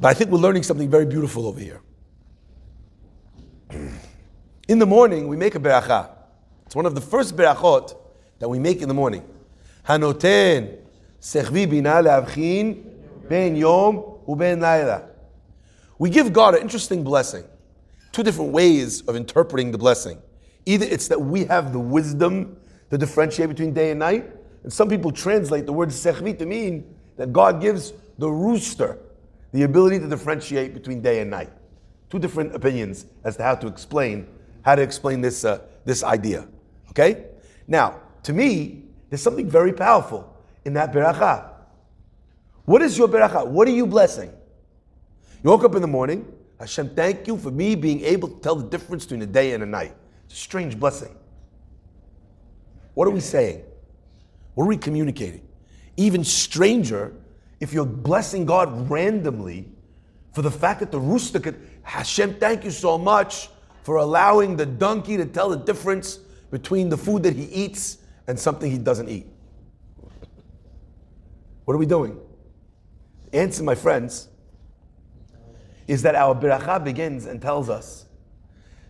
But 0.00 0.08
I 0.08 0.14
think 0.14 0.30
we're 0.30 0.38
learning 0.38 0.62
something 0.62 0.90
very 0.90 1.06
beautiful 1.06 1.46
over 1.46 1.60
here. 1.60 1.80
In 4.68 4.78
the 4.78 4.86
morning, 4.86 5.28
we 5.28 5.36
make 5.36 5.54
a 5.54 5.60
beracha. 5.60 6.10
It's 6.66 6.76
one 6.76 6.86
of 6.86 6.94
the 6.94 7.00
first 7.00 7.36
berachot 7.36 7.96
that 8.38 8.48
we 8.48 8.58
make 8.58 8.82
in 8.82 8.88
the 8.88 8.94
morning. 8.94 9.24
Hanoten 9.86 10.78
sechvi 11.20 11.68
bina 11.68 12.02
leavchin 12.02 12.82
ben 13.28 13.56
yom. 13.56 13.96
We 15.98 16.10
give 16.10 16.32
God 16.32 16.54
an 16.54 16.62
interesting 16.62 17.04
blessing. 17.04 17.44
Two 18.12 18.22
different 18.22 18.52
ways 18.52 19.02
of 19.02 19.16
interpreting 19.16 19.72
the 19.72 19.78
blessing. 19.78 20.20
Either 20.66 20.86
it's 20.86 21.08
that 21.08 21.20
we 21.20 21.44
have 21.44 21.72
the 21.72 21.78
wisdom 21.78 22.56
to 22.90 22.98
differentiate 22.98 23.48
between 23.48 23.72
day 23.72 23.90
and 23.90 23.98
night, 23.98 24.30
and 24.62 24.72
some 24.72 24.88
people 24.88 25.10
translate 25.10 25.66
the 25.66 25.72
word 25.72 25.88
sechvi 25.88 26.38
to 26.38 26.46
mean 26.46 26.94
that 27.16 27.32
God 27.32 27.60
gives 27.60 27.92
the 28.18 28.28
rooster 28.28 28.98
the 29.52 29.62
ability 29.64 29.98
to 29.98 30.08
differentiate 30.08 30.74
between 30.74 31.00
day 31.00 31.20
and 31.20 31.30
night. 31.30 31.50
Two 32.10 32.18
different 32.18 32.54
opinions 32.54 33.06
as 33.24 33.36
to 33.36 33.42
how 33.42 33.54
to 33.54 33.66
explain 33.66 34.26
how 34.62 34.74
to 34.74 34.82
explain 34.82 35.20
this 35.20 35.44
uh, 35.44 35.60
this 35.84 36.04
idea. 36.04 36.46
Okay, 36.90 37.26
now 37.66 38.00
to 38.22 38.32
me, 38.32 38.84
there's 39.08 39.22
something 39.22 39.48
very 39.48 39.72
powerful 39.72 40.36
in 40.64 40.74
that 40.74 40.92
beracha. 40.92 41.51
What 42.64 42.82
is 42.82 42.96
your 42.96 43.08
beracha? 43.08 43.46
What 43.46 43.66
are 43.68 43.72
you 43.72 43.86
blessing? 43.86 44.32
You 45.42 45.50
woke 45.50 45.64
up 45.64 45.74
in 45.74 45.82
the 45.82 45.88
morning. 45.88 46.32
Hashem, 46.60 46.94
thank 46.94 47.26
you 47.26 47.36
for 47.36 47.50
me 47.50 47.74
being 47.74 48.02
able 48.02 48.28
to 48.28 48.40
tell 48.40 48.54
the 48.54 48.68
difference 48.68 49.04
between 49.04 49.22
a 49.22 49.26
day 49.26 49.52
and 49.52 49.62
a 49.62 49.66
night. 49.66 49.96
It's 50.26 50.34
a 50.34 50.36
strange 50.36 50.78
blessing. 50.78 51.16
What 52.94 53.08
are 53.08 53.10
we 53.10 53.20
saying? 53.20 53.64
What 54.54 54.64
are 54.64 54.68
we 54.68 54.76
communicating? 54.76 55.46
Even 55.96 56.22
stranger, 56.22 57.12
if 57.58 57.72
you're 57.72 57.84
blessing 57.84 58.46
God 58.46 58.88
randomly 58.88 59.68
for 60.32 60.42
the 60.42 60.50
fact 60.50 60.80
that 60.80 60.92
the 60.92 61.00
rooster 61.00 61.40
could, 61.40 61.60
Hashem, 61.82 62.34
thank 62.34 62.64
you 62.64 62.70
so 62.70 62.96
much 62.96 63.48
for 63.82 63.96
allowing 63.96 64.56
the 64.56 64.66
donkey 64.66 65.16
to 65.16 65.26
tell 65.26 65.48
the 65.48 65.56
difference 65.56 66.18
between 66.50 66.88
the 66.88 66.96
food 66.96 67.24
that 67.24 67.34
he 67.34 67.44
eats 67.44 67.98
and 68.28 68.38
something 68.38 68.70
he 68.70 68.78
doesn't 68.78 69.08
eat. 69.08 69.26
What 71.64 71.74
are 71.74 71.78
we 71.78 71.86
doing? 71.86 72.20
Answer, 73.32 73.62
my 73.62 73.74
friends, 73.74 74.28
is 75.86 76.02
that 76.02 76.14
our 76.14 76.34
beracha 76.34 76.82
begins 76.82 77.26
and 77.26 77.40
tells 77.40 77.68
us 77.68 78.06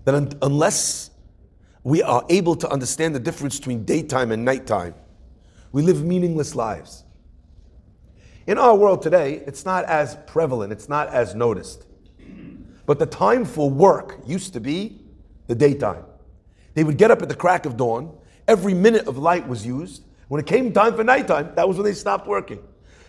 that 0.04 0.14
un- 0.14 0.32
unless 0.42 1.11
we 1.84 2.02
are 2.02 2.25
able 2.28 2.54
to 2.56 2.68
understand 2.68 3.14
the 3.14 3.20
difference 3.20 3.58
between 3.58 3.84
daytime 3.84 4.30
and 4.32 4.44
nighttime, 4.44 4.94
we 5.72 5.82
live 5.82 6.04
meaningless 6.04 6.54
lives. 6.54 7.04
In 8.46 8.58
our 8.58 8.75
world 8.75 9.02
today, 9.02 9.42
it's 9.46 9.64
not 9.64 9.84
as 9.84 10.16
prevalent, 10.26 10.72
it's 10.72 10.88
not 10.88 11.08
as 11.08 11.34
noticed. 11.34 11.87
But 12.84 12.99
the 12.99 13.06
time 13.06 13.44
for 13.44 13.70
work 13.70 14.20
used 14.26 14.52
to 14.54 14.61
be 14.61 15.00
the 15.46 15.54
daytime. 15.54 16.04
They 16.75 16.82
would 16.82 16.99
get 16.99 17.11
up 17.11 17.22
at 17.22 17.28
the 17.28 17.34
crack 17.34 17.64
of 17.64 17.76
dawn, 17.76 18.16
every 18.49 18.75
minute 18.75 19.06
of 19.06 19.18
light 19.18 19.46
was 19.46 19.64
used. 19.64 20.02
When 20.28 20.40
it 20.40 20.46
came 20.46 20.72
time 20.72 20.96
for 20.96 21.04
nighttime, 21.04 21.52
that 21.54 21.68
was 21.68 21.76
when 21.76 21.84
they 21.84 21.94
stopped 21.94 22.26
working. 22.26 22.58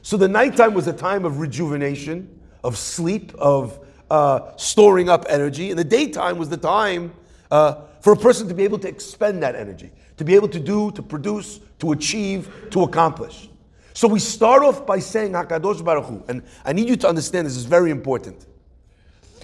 So 0.04 0.18
the 0.18 0.28
nighttime 0.28 0.74
was 0.74 0.86
a 0.88 0.94
time 0.94 1.24
of 1.24 1.40
rejuvenation, 1.40 2.42
of 2.62 2.78
sleep, 2.78 3.34
of 3.36 3.80
uh, 4.12 4.52
storing 4.58 5.08
up 5.08 5.26
energy, 5.30 5.70
and 5.70 5.80
the 5.80 5.84
daytime 5.86 6.38
was 6.38 6.50
the 6.50 6.58
time 6.58 7.14
uh, 7.50 7.76
for 8.02 8.12
a 8.12 8.18
person 8.18 8.50
to 8.50 8.54
be 8.54 8.66
able 8.66 8.78
to 8.80 8.88
expend 8.88 9.42
that 9.44 9.56
energy, 9.56 9.90
to 10.18 10.26
be 10.26 10.36
able 10.36 10.50
to 10.50 10.60
do, 10.60 10.92
to 10.92 11.02
produce, 11.02 11.62
to 11.80 11.94
achieve, 11.94 12.54
to 12.72 12.84
accomplish. 12.84 13.50
So 13.94 14.10
we 14.10 14.20
start 14.20 14.62
off 14.62 14.86
by 14.86 15.00
saying 15.00 15.32
Hakadosh 15.32 15.84
Baruch 15.84 16.06
Hu, 16.06 16.22
and 16.28 16.44
I 16.66 16.74
need 16.74 16.90
you 16.90 16.98
to 16.98 17.08
understand 17.08 17.48
this 17.48 17.56
is 17.56 17.64
very 17.64 17.90
important. 17.90 18.46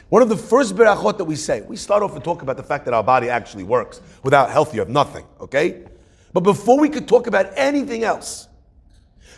One 0.09 0.21
of 0.21 0.27
the 0.27 0.35
first 0.35 0.75
berachot 0.75 1.19
that 1.19 1.23
we 1.23 1.37
say, 1.37 1.61
we 1.61 1.77
start 1.77 2.03
off 2.03 2.15
and 2.15 2.23
talk 2.23 2.41
about 2.41 2.57
the 2.57 2.63
fact 2.63 2.83
that 2.83 2.93
our 2.93 3.03
body 3.03 3.29
actually 3.29 3.63
works. 3.63 4.01
Without 4.23 4.49
health, 4.51 4.73
you 4.73 4.81
have 4.81 4.89
nothing, 4.89 5.25
okay? 5.39 5.85
But 6.33 6.41
before 6.41 6.77
we 6.79 6.89
could 6.89 7.07
talk 7.07 7.27
about 7.27 7.53
anything 7.55 8.03
else, 8.03 8.48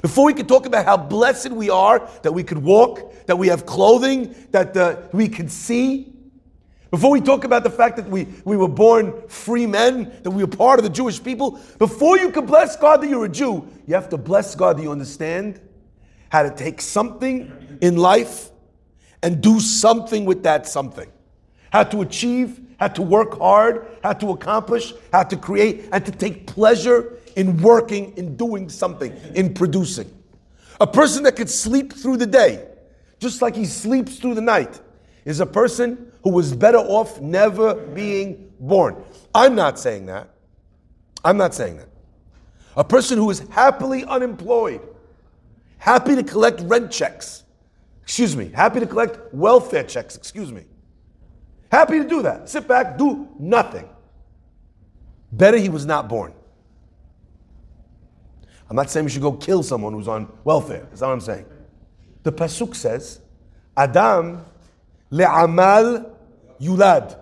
before 0.02 0.26
we 0.26 0.34
could 0.34 0.48
talk 0.48 0.66
about 0.66 0.86
how 0.86 0.98
blessed 0.98 1.52
we 1.52 1.70
are 1.70 2.10
that 2.24 2.32
we 2.32 2.44
could 2.44 2.58
walk, 2.58 3.26
that 3.28 3.38
we 3.38 3.48
have 3.48 3.66
clothing, 3.66 4.36
that 4.52 4.76
uh, 4.76 4.98
we 5.14 5.28
can 5.28 5.48
see, 5.48 6.12
before 6.90 7.12
we 7.12 7.22
talk 7.22 7.46
about 7.46 7.64
the 7.64 7.70
fact 7.70 7.96
that 7.96 8.10
we, 8.10 8.28
we 8.44 8.58
were 8.58 8.68
born 8.68 9.28
free 9.30 9.66
men, 9.66 10.12
that 10.24 10.32
we 10.32 10.44
were 10.44 10.50
part 10.50 10.78
of 10.78 10.84
the 10.84 10.90
Jewish 10.90 11.24
people, 11.24 11.60
before 11.80 12.18
you 12.18 12.32
can 12.32 12.46
bless 12.46 12.76
God 12.76 13.02
that 13.02 13.10
you're 13.10 13.26
a 13.26 13.30
Jew, 13.30 13.68
you 13.88 13.96
have 13.96 14.10
to 14.10 14.18
bless 14.18 14.56
God 14.56 14.78
that 14.78 14.84
you 14.84 14.92
understand 14.92 15.62
how 16.30 16.44
to 16.44 16.50
take 16.50 16.82
something 16.82 17.78
in 17.82 17.96
life 17.96 18.50
and 19.24 19.42
do 19.42 19.60
something 19.60 20.26
with 20.26 20.44
that 20.44 20.68
something. 20.68 21.10
How 21.72 21.84
to 21.84 22.02
achieve, 22.02 22.60
how 22.80 22.90
to 22.90 23.02
work 23.02 23.38
hard, 23.38 23.88
how 24.04 24.14
to 24.14 24.32
accomplish, 24.32 24.94
how 25.14 25.24
to 25.24 25.38
create, 25.38 25.88
and 25.94 26.06
to 26.06 26.12
take 26.12 26.48
pleasure 26.48 27.20
in 27.36 27.62
working, 27.62 28.16
in 28.18 28.36
doing 28.36 28.70
something, 28.70 29.16
in 29.36 29.54
producing. 29.54 30.12
A 30.80 30.88
person 30.88 31.24
that 31.24 31.36
could 31.36 31.50
sleep 31.50 31.94
through 31.94 32.18
the 32.18 32.26
day, 32.26 32.68
just 33.20 33.42
like 33.42 33.56
he 33.56 33.66
sleeps 33.66 34.18
through 34.18 34.36
the 34.36 34.42
night, 34.42 34.80
is 35.26 35.40
a 35.40 35.46
person 35.46 36.12
who 36.24 36.32
was 36.32 36.54
better 36.54 36.80
off 36.80 37.22
never 37.22 37.76
being 37.76 38.52
born. 38.60 38.96
I'm 39.34 39.56
not 39.56 39.80
saying 39.80 40.08
that. 40.08 40.30
I'm 41.24 41.38
not 41.38 41.54
saying 41.54 41.78
that. 41.78 41.90
A 42.76 42.84
person 42.84 43.18
who 43.18 43.30
is 43.30 43.40
happily 43.50 44.06
unemployed, 44.06 44.82
happy 45.78 46.16
to 46.16 46.24
collect 46.24 46.62
rent 46.62 46.92
checks, 46.92 47.44
excuse 48.02 48.36
me, 48.36 48.50
happy 48.50 48.80
to 48.80 48.88
collect 48.88 49.34
welfare 49.34 49.84
checks, 49.84 50.16
excuse 50.16 50.52
me. 50.52 50.64
Happy 51.72 52.00
to 52.00 52.08
do 52.08 52.22
that. 52.22 52.50
Sit 52.50 52.68
back, 52.68 52.98
do 52.98 53.30
nothing. 53.40 53.88
Better 55.32 55.58
he 55.58 55.70
was 55.70 55.86
not 55.86 56.10
born. 56.10 56.34
I'm 58.72 58.78
not 58.78 58.90
saying 58.90 59.04
we 59.04 59.12
should 59.12 59.22
go 59.22 59.34
kill 59.34 59.64
someone 59.64 59.92
who's 59.92 60.08
on 60.08 60.32
welfare. 60.46 60.88
That's 60.90 61.02
not 61.02 61.08
what 61.08 61.14
I'm 61.16 61.20
saying. 61.20 61.46
The 62.24 62.32
Pasuk 62.32 62.74
says, 62.74 63.20
Adam 63.76 64.46
le'amal 65.12 66.10
yulad. 66.58 67.20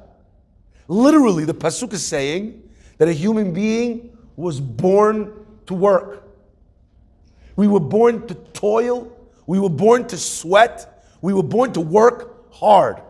Literally, 0.88 1.46
the 1.46 1.56
Pasuk 1.56 1.92
is 1.94 2.06
saying 2.06 2.70
that 3.00 3.08
a 3.08 3.14
human 3.14 3.52
being 3.52 4.16
was 4.36 4.62
born 4.62 5.44
to 5.66 5.74
work. 5.74 6.24
We 7.56 7.68
were 7.68 7.80
born 7.80 8.28
to 8.28 8.36
toil. 8.36 9.12
We 9.48 9.60
were 9.60 9.72
born 9.72 10.06
to 10.10 10.18
sweat. 10.20 11.04
We 11.20 11.34
were 11.34 11.42
born 11.42 11.74
to 11.74 11.82
work 11.82 12.54
hard. 12.54 13.02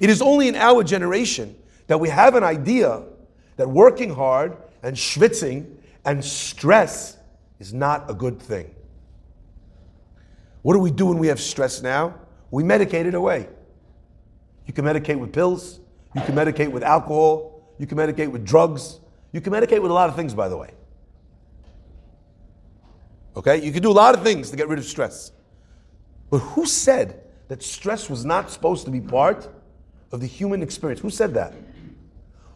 It 0.00 0.08
is 0.08 0.22
only 0.22 0.48
in 0.48 0.56
our 0.56 0.82
generation 0.82 1.56
that 1.88 2.00
we 2.00 2.08
have 2.08 2.36
an 2.36 2.42
idea 2.42 3.02
that 3.58 3.68
working 3.68 4.14
hard 4.14 4.56
and 4.82 4.96
schwitzing 4.96 5.74
and 6.06 6.24
stress 6.24 7.17
is 7.58 7.74
not 7.74 8.10
a 8.10 8.14
good 8.14 8.40
thing. 8.40 8.74
What 10.62 10.74
do 10.74 10.80
we 10.80 10.90
do 10.90 11.06
when 11.06 11.18
we 11.18 11.28
have 11.28 11.40
stress 11.40 11.82
now? 11.82 12.14
We 12.50 12.62
medicate 12.62 13.06
it 13.06 13.14
away. 13.14 13.48
You 14.66 14.72
can 14.72 14.84
medicate 14.84 15.18
with 15.18 15.32
pills, 15.32 15.80
you 16.14 16.20
can 16.22 16.34
medicate 16.34 16.70
with 16.70 16.82
alcohol, 16.82 17.62
you 17.78 17.86
can 17.86 17.96
medicate 17.96 18.30
with 18.30 18.44
drugs, 18.44 19.00
you 19.32 19.40
can 19.40 19.52
medicate 19.52 19.80
with 19.80 19.90
a 19.90 19.94
lot 19.94 20.08
of 20.10 20.16
things, 20.16 20.34
by 20.34 20.48
the 20.48 20.56
way. 20.56 20.70
Okay? 23.36 23.64
You 23.64 23.72
can 23.72 23.82
do 23.82 23.90
a 23.90 23.92
lot 23.92 24.14
of 24.14 24.22
things 24.22 24.50
to 24.50 24.56
get 24.56 24.68
rid 24.68 24.78
of 24.78 24.84
stress. 24.84 25.32
But 26.30 26.38
who 26.38 26.66
said 26.66 27.22
that 27.48 27.62
stress 27.62 28.10
was 28.10 28.24
not 28.24 28.50
supposed 28.50 28.84
to 28.84 28.90
be 28.90 29.00
part 29.00 29.48
of 30.12 30.20
the 30.20 30.26
human 30.26 30.62
experience? 30.62 31.00
Who 31.00 31.10
said 31.10 31.34
that? 31.34 31.54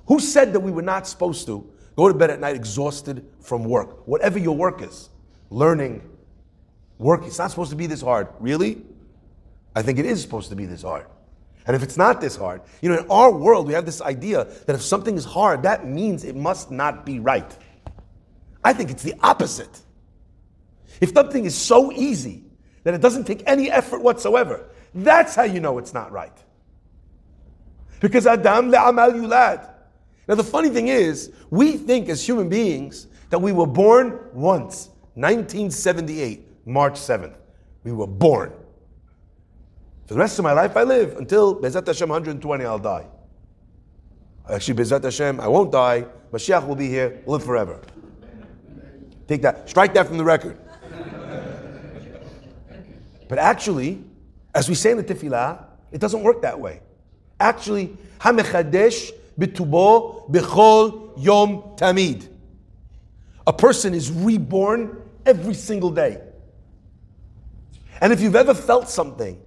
Who 0.07 0.21
said 0.21 0.53
that 0.53 0.61
we 0.61 0.71
were 0.71 0.83
not 0.83 1.07
supposed 1.07 1.47
to 1.47 1.71
go 1.97 2.09
to 2.09 2.15
bed 2.15 2.31
at 2.31 2.41
night 2.41 2.57
exhausted 2.57 3.27
from 3.41 3.65
work? 3.65 4.07
Whatever 4.07 4.39
your 4.39 4.57
work 4.57 4.83
is, 4.83 5.11
learning, 5.51 6.09
work, 6.99 7.25
it's 7.25 7.39
not 7.39 7.51
supposed 7.51 7.71
to 7.71 7.77
be 7.77 7.87
this 7.87 8.01
hard. 8.01 8.29
Really? 8.41 8.83
I 9.75 9.83
think 9.83 9.99
it 9.99 10.07
is 10.07 10.21
supposed 10.21 10.51
to 10.51 10.57
be 10.57 10.67
this 10.67 10.83
hard. 10.83 11.07
And 11.67 11.77
if 11.77 11.83
it's 11.83 11.97
not 11.97 12.21
this 12.21 12.37
hard, 12.37 12.63
you 12.81 12.89
know, 12.89 12.99
in 12.99 13.11
our 13.11 13.31
world, 13.31 13.69
we 13.69 13.75
have 13.75 13.87
this 13.87 14.01
idea 14.01 14.45
that 14.67 14.75
if 14.75 14.83
something 14.83 15.17
is 15.17 15.25
hard, 15.25 15.63
that 15.63 15.87
means 15.87 16.25
it 16.25 16.35
must 16.35 16.71
not 16.71 17.07
be 17.07 17.21
right. 17.21 17.57
I 18.65 18.73
think 18.73 18.91
it's 18.91 19.03
the 19.03 19.15
opposite. 19.23 19.81
If 21.01 21.13
something 21.13 21.45
is 21.45 21.57
so 21.57 21.93
easy 21.93 22.45
that 22.85 22.95
it 22.95 23.01
doesn't 23.01 23.25
take 23.25 23.43
any 23.47 23.71
effort 23.71 24.03
whatsoever, 24.03 24.69
that's 24.95 25.35
how 25.35 25.45
you 25.45 25.61
know 25.61 25.79
it's 25.79 25.95
not 25.95 26.13
right. 26.13 26.37
Because 28.01 28.27
Adam 28.27 28.71
le'amal 28.71 29.13
yulad. 29.13 29.72
Now 30.29 30.35
the 30.37 30.45
funny 30.45 30.69
thing 30.69 30.89
is, 30.89 31.33
we 31.51 31.77
think 31.77 32.09
as 32.09 32.27
human 32.27 32.49
beings 32.49 33.09
that 33.31 33.39
we 33.39 33.53
were 33.53 33.67
born 33.67 34.19
once, 34.33 34.89
1978, 35.15 36.67
March 36.67 36.95
7th. 36.95 37.35
We 37.85 37.93
were 37.93 38.07
born. 38.07 38.53
For 40.07 40.15
the 40.15 40.21
rest 40.21 40.39
of 40.39 40.45
my 40.45 40.53
life, 40.53 40.77
I 40.77 40.85
live 40.85 41.17
until 41.17 41.61
Bezat 41.61 41.87
Hashem 41.87 42.09
120, 42.09 42.65
I'll 42.65 42.79
die. 42.79 43.07
Actually, 44.49 44.83
Bezat 44.83 45.03
Hashem, 45.03 45.41
I 45.41 45.49
won't 45.49 45.73
die. 45.73 46.07
Mashiach 46.33 46.67
will 46.67 46.77
be 46.77 46.89
here, 46.89 47.23
live 47.27 47.45
forever. 47.45 47.81
Take 49.27 49.43
that, 49.43 49.69
strike 49.69 49.95
that 49.95 50.07
from 50.07 50.19
the 50.19 50.25
record. 50.25 50.59
But 53.29 53.39
actually, 53.39 54.05
as 54.55 54.69
we 54.69 54.75
say 54.75 54.91
in 54.91 54.99
the 54.99 55.05
Tefillah, 55.05 55.65
it 55.91 56.01
doesn't 56.01 56.23
work 56.23 56.43
that 56.43 56.59
way. 56.59 56.81
Actually, 57.41 57.97
Hamechadesh 58.21 59.11
bitubo 59.39 60.31
bechol 60.31 61.13
yom 61.17 61.63
tamid. 61.77 62.29
A 63.47 63.53
person 63.53 63.95
is 63.95 64.11
reborn 64.11 65.03
every 65.27 65.55
single 65.55 65.91
day. 65.91 66.21
And 68.01 68.13
if 68.13 68.21
you've 68.21 68.37
ever 68.37 68.55
felt 68.55 68.89
something, 68.89 69.41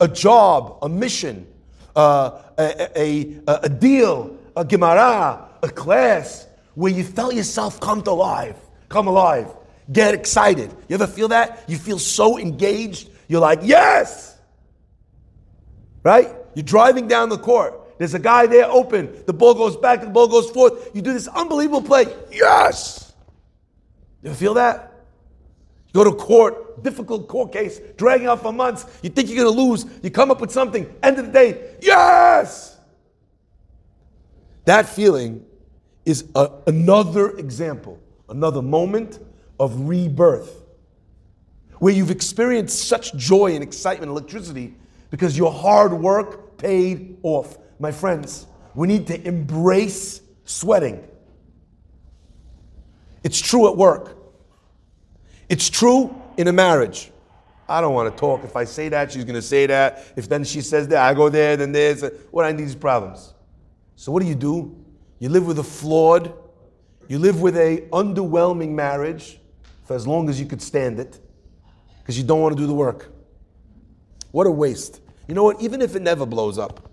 a 0.00 0.08
job, 0.08 0.78
a 0.82 0.88
mission, 0.88 1.46
uh, 1.94 2.42
a, 2.58 2.90
a, 2.96 3.36
a, 3.46 3.60
a 3.64 3.68
deal, 3.68 4.36
a 4.56 4.64
Gemara, 4.64 5.48
a 5.62 5.68
class, 5.68 6.46
where 6.74 6.92
you 6.92 7.02
felt 7.02 7.34
yourself 7.34 7.80
come 7.80 8.02
to 8.02 8.12
life, 8.12 8.56
come 8.88 9.06
alive, 9.06 9.48
get 9.90 10.14
excited. 10.14 10.74
You 10.88 10.94
ever 10.94 11.06
feel 11.06 11.28
that? 11.28 11.64
You 11.66 11.78
feel 11.78 11.98
so 11.98 12.38
engaged, 12.38 13.10
you're 13.28 13.40
like, 13.40 13.60
yes! 13.62 14.38
Right? 16.02 16.28
You're 16.54 16.64
driving 16.64 17.08
down 17.08 17.28
the 17.28 17.38
court. 17.38 17.80
There's 17.98 18.14
a 18.14 18.18
guy 18.18 18.46
there 18.46 18.66
open. 18.70 19.22
The 19.26 19.32
ball 19.32 19.54
goes 19.54 19.76
back, 19.76 20.00
the 20.00 20.08
ball 20.08 20.28
goes 20.28 20.50
forth. 20.50 20.90
You 20.94 21.02
do 21.02 21.12
this 21.12 21.28
unbelievable 21.28 21.82
play. 21.82 22.06
Yes! 22.30 23.14
You 24.22 24.34
feel 24.34 24.54
that? 24.54 24.92
You 25.88 25.92
go 25.92 26.04
to 26.04 26.16
court, 26.16 26.82
difficult 26.82 27.28
court 27.28 27.52
case, 27.52 27.80
dragging 27.96 28.26
out 28.26 28.42
for 28.42 28.52
months. 28.52 28.84
You 29.02 29.10
think 29.10 29.28
you're 29.28 29.42
going 29.44 29.54
to 29.54 29.62
lose. 29.62 29.86
You 30.02 30.10
come 30.10 30.30
up 30.30 30.40
with 30.40 30.50
something. 30.50 30.92
End 31.02 31.18
of 31.18 31.26
the 31.26 31.32
day, 31.32 31.76
yes! 31.80 32.78
That 34.64 34.88
feeling 34.88 35.44
is 36.04 36.24
a, 36.34 36.50
another 36.66 37.36
example, 37.38 38.00
another 38.28 38.62
moment 38.62 39.20
of 39.58 39.88
rebirth 39.88 40.62
where 41.78 41.92
you've 41.92 42.10
experienced 42.10 42.88
such 42.88 43.14
joy 43.14 43.54
and 43.54 43.62
excitement 43.62 44.10
and 44.10 44.18
electricity 44.18 44.74
because 45.10 45.36
your 45.36 45.52
hard 45.52 45.92
work 45.92 46.58
paid 46.58 47.18
off. 47.22 47.58
My 47.78 47.92
friends, 47.92 48.46
we 48.74 48.86
need 48.88 49.06
to 49.08 49.26
embrace 49.26 50.20
sweating. 50.44 51.06
It's 53.22 53.40
true 53.40 53.68
at 53.68 53.76
work. 53.76 54.16
It's 55.48 55.68
true 55.68 56.14
in 56.36 56.48
a 56.48 56.52
marriage. 56.52 57.10
I 57.68 57.80
don't 57.80 57.94
want 57.94 58.14
to 58.14 58.18
talk. 58.18 58.44
If 58.44 58.54
I 58.56 58.64
say 58.64 58.88
that, 58.90 59.10
she's 59.12 59.24
going 59.24 59.34
to 59.34 59.42
say 59.42 59.66
that. 59.66 60.04
If 60.16 60.28
then 60.28 60.44
she 60.44 60.60
says 60.60 60.88
that, 60.88 60.98
I 60.98 61.14
go 61.14 61.28
there, 61.28 61.56
then 61.56 61.72
there's 61.72 62.02
what 62.30 62.44
I 62.44 62.52
need 62.52 62.62
these 62.62 62.74
problems. 62.74 63.34
So 63.96 64.12
what 64.12 64.22
do 64.22 64.28
you 64.28 64.34
do? 64.34 64.84
You 65.18 65.28
live 65.28 65.46
with 65.46 65.58
a 65.58 65.64
flawed, 65.64 66.32
you 67.08 67.18
live 67.18 67.40
with 67.40 67.56
a 67.56 67.88
underwhelming 67.92 68.70
marriage 68.70 69.40
for 69.84 69.94
as 69.94 70.06
long 70.06 70.28
as 70.28 70.38
you 70.38 70.46
could 70.46 70.60
stand 70.60 71.00
it 71.00 71.18
because 72.00 72.18
you 72.18 72.24
don't 72.24 72.40
want 72.40 72.56
to 72.56 72.60
do 72.60 72.66
the 72.66 72.74
work. 72.74 73.12
What 74.30 74.46
a 74.46 74.50
waste. 74.50 75.00
You 75.26 75.34
know 75.34 75.44
what? 75.44 75.60
Even 75.60 75.80
if 75.80 75.96
it 75.96 76.02
never 76.02 76.26
blows 76.26 76.58
up, 76.58 76.90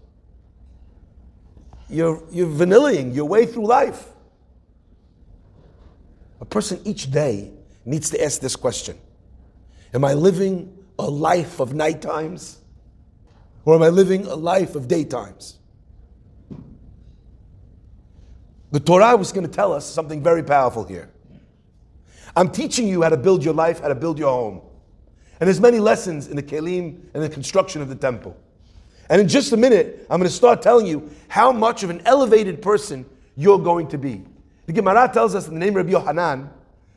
you're, 1.90 2.24
you're 2.32 2.48
vanillaing 2.48 3.14
your 3.14 3.26
way 3.26 3.46
through 3.46 3.68
life. 3.68 4.08
A 6.42 6.46
person 6.46 6.80
each 6.84 7.12
day 7.12 7.52
needs 7.86 8.10
to 8.10 8.24
ask 8.24 8.42
this 8.42 8.56
question 8.56 8.98
Am 9.94 10.04
I 10.04 10.14
living 10.14 10.78
a 11.00 11.10
life 11.10 11.60
of 11.60 11.74
night 11.74 12.02
times? 12.02 12.60
Or 13.66 13.76
am 13.76 13.84
I 13.84 13.90
living 13.90 14.26
a 14.26 14.36
life 14.36 14.76
of 14.76 14.88
daytimes? 14.88 15.56
The 18.72 18.80
Torah 18.80 19.16
was 19.16 19.32
going 19.32 19.46
to 19.46 19.52
tell 19.52 19.72
us 19.72 19.86
something 19.86 20.22
very 20.22 20.44
powerful 20.44 20.84
here. 20.84 21.10
I'm 22.36 22.50
teaching 22.50 22.88
you 22.88 23.04
how 23.04 23.10
to 23.10 23.18
build 23.18 23.44
your 23.44 23.54
life, 23.54 23.80
how 23.80 23.88
to 23.88 23.96
build 23.96 24.18
your 24.18 24.32
home. 24.32 24.62
And 25.40 25.48
there's 25.48 25.62
many 25.62 25.80
lessons 25.80 26.28
in 26.28 26.36
the 26.36 26.44
kelim 26.44 27.00
and 27.14 27.24
the 27.24 27.30
construction 27.30 27.82
of 27.82 27.90
the 27.90 27.96
temple. 27.96 28.36
And 29.10 29.22
in 29.22 29.28
just 29.28 29.52
a 29.52 29.58
minute, 29.58 30.06
I'm 30.10 30.20
going 30.20 30.30
to 30.30 30.36
start 30.36 30.62
telling 30.62 30.88
you 30.88 31.10
how 31.28 31.52
much 31.52 31.84
of 31.84 31.90
an 31.90 32.02
elevated 32.06 32.62
person 32.62 33.06
you're 33.36 33.60
going 33.60 33.88
to 33.90 33.98
be. 33.98 34.24
The 34.66 34.74
Gemara 34.74 35.10
tells 35.14 35.36
us 35.36 35.48
in 35.48 35.54
the 35.54 35.60
name 35.60 35.70
of 35.70 35.86
Rabbi 35.86 35.92
Yohanan, 35.92 36.50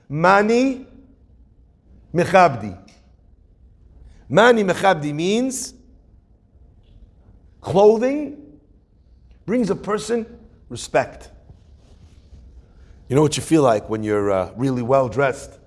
Mani 0.08 0.86
Mechabdi. 2.14 2.78
Mani 4.28 4.62
Mechabdi 4.64 5.12
means 5.12 5.74
clothing 7.60 8.58
brings 9.44 9.70
a 9.70 9.76
person 9.76 10.26
respect. 10.68 11.30
You 13.08 13.16
know 13.16 13.22
what 13.22 13.36
you 13.36 13.42
feel 13.42 13.62
like 13.62 13.88
when 13.88 14.02
you're 14.02 14.30
uh, 14.30 14.52
really 14.56 14.82
well 14.82 15.08
dressed? 15.08 15.58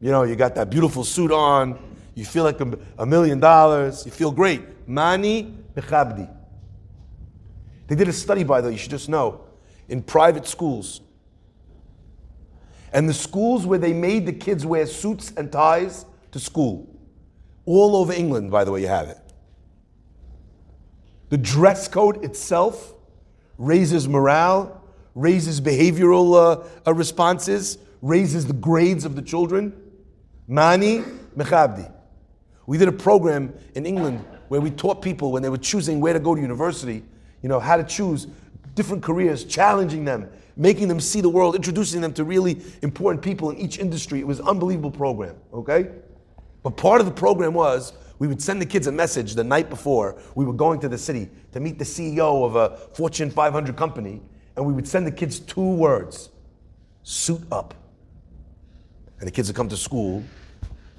You 0.00 0.10
know, 0.10 0.24
you 0.24 0.34
got 0.34 0.54
that 0.56 0.70
beautiful 0.70 1.04
suit 1.04 1.30
on, 1.30 1.78
you 2.14 2.24
feel 2.24 2.42
like 2.44 2.60
a, 2.60 2.78
a 2.98 3.06
million 3.06 3.38
dollars. 3.38 4.04
You 4.04 4.12
feel 4.12 4.32
great. 4.32 4.88
Mani 4.88 5.54
mechabdi. 5.74 6.28
They 7.86 7.96
did 7.96 8.08
a 8.08 8.12
study, 8.12 8.44
by 8.44 8.60
the 8.60 8.68
way, 8.68 8.72
you 8.74 8.78
should 8.78 8.90
just 8.90 9.08
know, 9.08 9.44
in 9.88 10.02
private 10.02 10.46
schools. 10.46 11.00
And 12.92 13.08
the 13.08 13.14
schools 13.14 13.66
where 13.66 13.78
they 13.78 13.92
made 13.92 14.26
the 14.26 14.32
kids 14.32 14.64
wear 14.66 14.86
suits 14.86 15.32
and 15.36 15.50
ties 15.50 16.06
to 16.32 16.40
school. 16.40 16.88
All 17.64 17.96
over 17.96 18.12
England, 18.12 18.50
by 18.50 18.64
the 18.64 18.72
way, 18.72 18.82
you 18.82 18.88
have 18.88 19.08
it. 19.08 19.18
The 21.28 21.38
dress 21.38 21.86
code 21.86 22.24
itself 22.24 22.94
raises 23.58 24.08
morale, 24.08 24.82
raises 25.14 25.60
behavioral 25.60 26.34
uh, 26.34 26.64
uh, 26.86 26.94
responses, 26.94 27.78
raises 28.02 28.46
the 28.46 28.52
grades 28.52 29.04
of 29.04 29.14
the 29.14 29.22
children. 29.22 29.72
Mani 30.48 31.02
mechabdi. 31.36 31.92
We 32.66 32.78
did 32.78 32.88
a 32.88 32.92
program 32.92 33.54
in 33.74 33.86
England 33.86 34.24
where 34.50 34.60
we 34.60 34.68
taught 34.68 35.00
people 35.00 35.30
when 35.30 35.44
they 35.44 35.48
were 35.48 35.56
choosing 35.56 36.00
where 36.00 36.12
to 36.12 36.18
go 36.18 36.34
to 36.34 36.40
university, 36.40 37.04
you 37.40 37.48
know, 37.48 37.60
how 37.60 37.76
to 37.76 37.84
choose 37.84 38.26
different 38.74 39.00
careers, 39.00 39.44
challenging 39.44 40.04
them, 40.04 40.28
making 40.56 40.88
them 40.88 40.98
see 40.98 41.20
the 41.20 41.28
world, 41.28 41.54
introducing 41.54 42.00
them 42.00 42.12
to 42.12 42.24
really 42.24 42.60
important 42.82 43.22
people 43.22 43.50
in 43.50 43.58
each 43.58 43.78
industry. 43.78 44.18
It 44.18 44.26
was 44.26 44.40
an 44.40 44.48
unbelievable 44.48 44.90
program, 44.90 45.36
okay? 45.54 45.90
But 46.64 46.76
part 46.76 47.00
of 47.00 47.06
the 47.06 47.12
program 47.12 47.54
was 47.54 47.92
we 48.18 48.26
would 48.26 48.42
send 48.42 48.60
the 48.60 48.66
kids 48.66 48.88
a 48.88 48.92
message 48.92 49.36
the 49.36 49.44
night 49.44 49.70
before 49.70 50.20
we 50.34 50.44
were 50.44 50.52
going 50.52 50.80
to 50.80 50.88
the 50.88 50.98
city 50.98 51.28
to 51.52 51.60
meet 51.60 51.78
the 51.78 51.84
CEO 51.84 52.44
of 52.44 52.56
a 52.56 52.76
Fortune 52.92 53.30
500 53.30 53.76
company, 53.76 54.20
and 54.56 54.66
we 54.66 54.72
would 54.72 54.88
send 54.88 55.06
the 55.06 55.12
kids 55.12 55.38
two 55.38 55.74
words 55.74 56.30
suit 57.04 57.42
up. 57.52 57.72
And 59.20 59.28
the 59.28 59.30
kids 59.30 59.48
would 59.48 59.54
come 59.54 59.68
to 59.68 59.76
school 59.76 60.24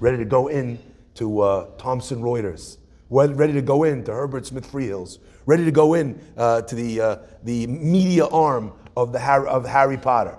ready 0.00 0.16
to 0.16 0.24
go 0.24 0.48
in 0.48 0.78
to 1.16 1.40
uh, 1.42 1.66
Thomson 1.76 2.22
Reuters, 2.22 2.78
ready 3.12 3.52
to 3.52 3.62
go 3.62 3.84
in 3.84 4.02
to 4.04 4.12
Herbert 4.12 4.46
Smith 4.46 4.70
Freehills, 4.70 5.18
ready 5.44 5.64
to 5.64 5.70
go 5.70 5.94
in 5.94 6.18
uh, 6.36 6.62
to 6.62 6.74
the, 6.74 7.00
uh, 7.00 7.16
the 7.42 7.66
media 7.66 8.26
arm 8.26 8.72
of, 8.96 9.12
the 9.12 9.18
Harry, 9.18 9.46
of 9.48 9.66
Harry 9.66 9.98
Potter. 9.98 10.38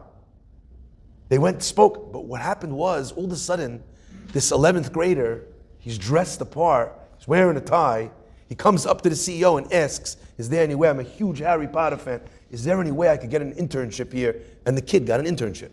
They 1.29 1.37
went 1.37 1.61
spoke, 1.61 2.11
but 2.11 2.25
what 2.25 2.41
happened 2.41 2.73
was 2.73 3.11
all 3.11 3.25
of 3.25 3.31
a 3.31 3.35
sudden, 3.35 3.83
this 4.31 4.51
11th 4.51 4.91
grader, 4.91 5.45
he's 5.77 5.97
dressed 5.97 6.39
the 6.39 6.45
part, 6.45 6.99
he's 7.17 7.27
wearing 7.27 7.57
a 7.57 7.61
tie, 7.61 8.09
he 8.49 8.55
comes 8.55 8.85
up 8.85 9.01
to 9.01 9.09
the 9.09 9.15
CEO 9.15 9.57
and 9.57 9.71
asks, 9.71 10.17
Is 10.37 10.49
there 10.49 10.63
any 10.63 10.75
way? 10.75 10.89
I'm 10.89 10.99
a 10.99 11.03
huge 11.03 11.39
Harry 11.39 11.67
Potter 11.67 11.97
fan. 11.97 12.21
Is 12.51 12.63
there 12.63 12.79
any 12.81 12.91
way 12.91 13.09
I 13.09 13.17
could 13.17 13.29
get 13.29 13.41
an 13.41 13.53
internship 13.53 14.11
here? 14.11 14.41
And 14.65 14.77
the 14.77 14.81
kid 14.81 15.05
got 15.05 15.19
an 15.19 15.25
internship. 15.25 15.71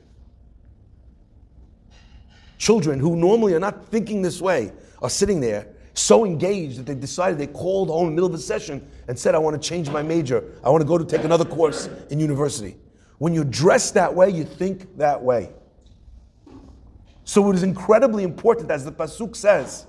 Children 2.58 3.00
who 3.00 3.16
normally 3.16 3.54
are 3.54 3.60
not 3.60 3.86
thinking 3.86 4.22
this 4.22 4.40
way 4.40 4.72
are 5.02 5.10
sitting 5.10 5.40
there 5.40 5.66
so 5.94 6.24
engaged 6.24 6.79
that 6.79 6.87
they 6.87 6.94
decided 6.94 7.38
they 7.38 7.46
called 7.46 7.88
home 7.88 8.09
in 8.09 8.11
the 8.11 8.14
middle 8.14 8.26
of 8.26 8.33
the 8.33 8.38
session 8.38 8.87
and 9.09 9.18
said, 9.18 9.35
I 9.35 9.38
want 9.38 9.61
to 9.61 9.68
change 9.68 9.90
my 9.90 10.03
major. 10.03 10.44
I 10.64 10.70
want 10.70 10.83
to 10.83 10.88
go 10.88 10.98
to 10.98 11.05
take 11.05 11.24
another 11.24 11.44
course 11.44 11.88
in 12.11 12.20
university. 12.20 12.76
When 13.18 13.35
you're 13.35 13.44
dressed 13.44 13.94
that 13.94 14.14
way, 14.14 14.31
you 14.31 14.44
think 14.44 14.96
that 14.98 15.22
way. 15.22 15.50
So 17.24 17.50
it 17.50 17.55
is 17.55 17.62
incredibly 17.62 18.24
important, 18.24 18.70
as 18.70 18.85
the 18.85 18.92
Pasuk 18.92 19.37
says, 19.37 19.87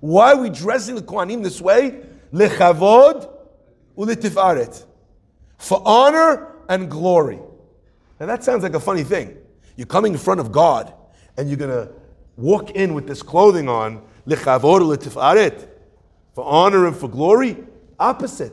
why 0.00 0.32
are 0.32 0.40
we 0.40 0.50
dressing 0.50 0.94
the 0.94 1.02
Kohanim 1.02 1.42
this 1.42 1.60
way? 1.60 2.02
Lechavod 2.32 3.30
ulitifaret. 3.96 4.84
For 5.58 5.80
honor 5.84 6.56
and 6.68 6.90
glory. 6.90 7.38
And 8.20 8.28
that 8.28 8.44
sounds 8.44 8.62
like 8.62 8.74
a 8.74 8.80
funny 8.80 9.02
thing. 9.02 9.36
You're 9.76 9.86
coming 9.86 10.12
in 10.12 10.18
front 10.18 10.40
of 10.40 10.52
God 10.52 10.92
and 11.36 11.48
you're 11.48 11.56
going 11.56 11.70
to 11.70 11.92
walk 12.36 12.72
in 12.72 12.94
with 12.94 13.06
this 13.06 13.22
clothing 13.22 13.68
on 13.68 14.02
lechavod 14.26 15.68
for 16.34 16.44
honor 16.44 16.86
and 16.86 16.96
for 16.96 17.08
glory. 17.08 17.64
Opposite. 17.98 18.52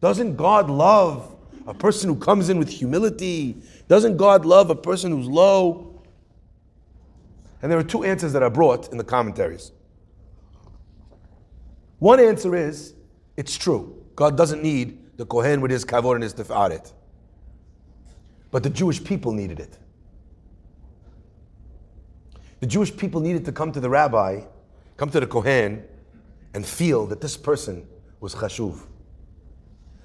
Doesn't 0.00 0.36
God 0.36 0.68
love 0.68 1.34
a 1.66 1.74
person 1.74 2.08
who 2.08 2.16
comes 2.16 2.48
in 2.48 2.58
with 2.58 2.68
humility? 2.68 3.56
Doesn't 3.88 4.16
God 4.16 4.44
love 4.44 4.70
a 4.70 4.74
person 4.74 5.12
who's 5.12 5.26
low? 5.26 6.02
And 7.62 7.70
there 7.70 7.78
are 7.78 7.84
two 7.84 8.04
answers 8.04 8.32
that 8.32 8.42
are 8.42 8.50
brought 8.50 8.90
in 8.90 8.98
the 8.98 9.04
commentaries. 9.04 9.70
One 12.00 12.18
answer 12.18 12.56
is 12.56 12.94
it's 13.36 13.56
true. 13.56 14.04
God 14.16 14.36
doesn't 14.36 14.62
need 14.62 15.16
the 15.16 15.24
Kohen 15.24 15.60
with 15.60 15.70
his 15.70 15.84
kavod 15.84 16.14
and 16.14 16.22
his 16.22 16.34
tifaret. 16.34 16.92
but 18.50 18.62
the 18.62 18.70
Jewish 18.70 19.02
people 19.02 19.32
needed 19.32 19.60
it. 19.60 19.78
The 22.60 22.66
Jewish 22.66 22.94
people 22.96 23.20
needed 23.20 23.44
to 23.46 23.52
come 23.52 23.72
to 23.72 23.80
the 23.80 23.88
rabbi, 23.88 24.42
come 25.02 25.10
to 25.10 25.18
the 25.18 25.26
Kohen, 25.26 25.82
and 26.54 26.64
feel 26.64 27.06
that 27.06 27.20
this 27.20 27.36
person 27.36 27.84
was 28.20 28.36
chashuv. 28.36 28.82